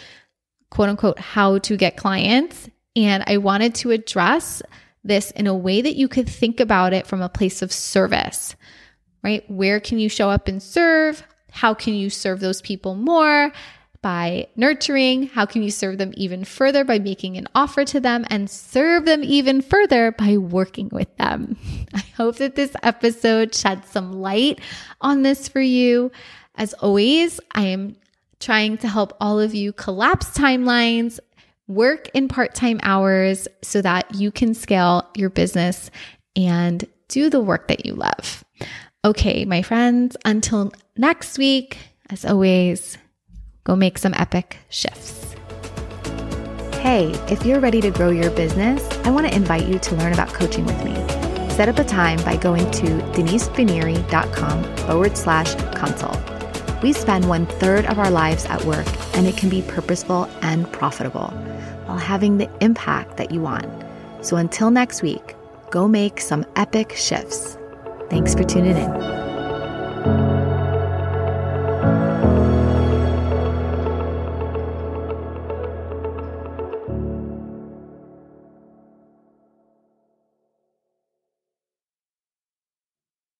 quote 0.70 0.88
unquote, 0.88 1.18
how 1.18 1.58
to 1.58 1.76
get 1.76 1.98
clients. 1.98 2.70
And 2.96 3.22
I 3.26 3.36
wanted 3.36 3.74
to 3.76 3.90
address 3.90 4.62
this 5.04 5.30
in 5.32 5.46
a 5.46 5.54
way 5.54 5.82
that 5.82 5.96
you 5.96 6.08
could 6.08 6.28
think 6.28 6.58
about 6.58 6.92
it 6.94 7.06
from 7.06 7.20
a 7.20 7.28
place 7.28 7.60
of 7.60 7.72
service, 7.72 8.56
right? 9.22 9.48
Where 9.50 9.78
can 9.78 9.98
you 9.98 10.08
show 10.08 10.30
up 10.30 10.48
and 10.48 10.62
serve? 10.62 11.22
How 11.50 11.74
can 11.74 11.94
you 11.94 12.08
serve 12.08 12.40
those 12.40 12.62
people 12.62 12.94
more? 12.94 13.52
By 14.02 14.46
nurturing? 14.56 15.26
How 15.28 15.46
can 15.46 15.62
you 15.62 15.70
serve 15.70 15.98
them 15.98 16.12
even 16.16 16.44
further 16.44 16.84
by 16.84 16.98
making 16.98 17.36
an 17.36 17.46
offer 17.54 17.84
to 17.86 18.00
them 18.00 18.24
and 18.28 18.48
serve 18.48 19.04
them 19.04 19.22
even 19.22 19.62
further 19.62 20.12
by 20.12 20.36
working 20.36 20.88
with 20.90 21.14
them? 21.16 21.56
I 21.94 22.04
hope 22.16 22.36
that 22.36 22.56
this 22.56 22.74
episode 22.82 23.54
sheds 23.54 23.88
some 23.90 24.12
light 24.12 24.60
on 25.00 25.22
this 25.22 25.48
for 25.48 25.60
you. 25.60 26.10
As 26.54 26.72
always, 26.74 27.40
I 27.52 27.66
am 27.66 27.96
trying 28.38 28.78
to 28.78 28.88
help 28.88 29.16
all 29.20 29.38
of 29.38 29.54
you 29.54 29.72
collapse 29.72 30.30
timelines, 30.30 31.20
work 31.68 32.08
in 32.14 32.28
part 32.28 32.54
time 32.54 32.80
hours 32.82 33.46
so 33.62 33.80
that 33.82 34.14
you 34.14 34.30
can 34.32 34.54
scale 34.54 35.08
your 35.14 35.30
business 35.30 35.90
and 36.36 36.84
do 37.08 37.30
the 37.30 37.40
work 37.40 37.68
that 37.68 37.84
you 37.86 37.94
love. 37.94 38.44
Okay, 39.04 39.44
my 39.44 39.62
friends, 39.62 40.16
until 40.24 40.72
next 40.96 41.38
week, 41.38 41.78
as 42.10 42.24
always, 42.24 42.98
Go 43.64 43.76
make 43.76 43.98
some 43.98 44.14
epic 44.14 44.58
shifts. 44.68 45.34
Hey, 46.80 47.10
if 47.28 47.44
you're 47.44 47.60
ready 47.60 47.80
to 47.82 47.90
grow 47.90 48.10
your 48.10 48.30
business, 48.30 48.82
I 49.04 49.10
want 49.10 49.26
to 49.28 49.34
invite 49.34 49.66
you 49.66 49.78
to 49.78 49.94
learn 49.96 50.12
about 50.14 50.32
coaching 50.32 50.64
with 50.64 50.82
me. 50.82 50.94
Set 51.50 51.68
up 51.68 51.78
a 51.78 51.84
time 51.84 52.22
by 52.24 52.36
going 52.36 52.70
to 52.70 52.86
denisepinieri.com 53.12 54.76
forward 54.78 55.16
slash 55.16 55.54
consult. 55.74 56.18
We 56.82 56.94
spend 56.94 57.28
one 57.28 57.44
third 57.44 57.84
of 57.84 57.98
our 57.98 58.10
lives 58.10 58.46
at 58.46 58.64
work, 58.64 58.86
and 59.14 59.26
it 59.26 59.36
can 59.36 59.50
be 59.50 59.60
purposeful 59.60 60.24
and 60.40 60.70
profitable 60.72 61.28
while 61.84 61.98
having 61.98 62.38
the 62.38 62.50
impact 62.62 63.18
that 63.18 63.30
you 63.30 63.42
want. 63.42 63.66
So 64.24 64.36
until 64.36 64.70
next 64.70 65.02
week, 65.02 65.36
go 65.70 65.86
make 65.86 66.20
some 66.20 66.46
epic 66.56 66.92
shifts. 66.96 67.58
Thanks 68.08 68.34
for 68.34 68.44
tuning 68.44 68.76
in. 68.76 69.29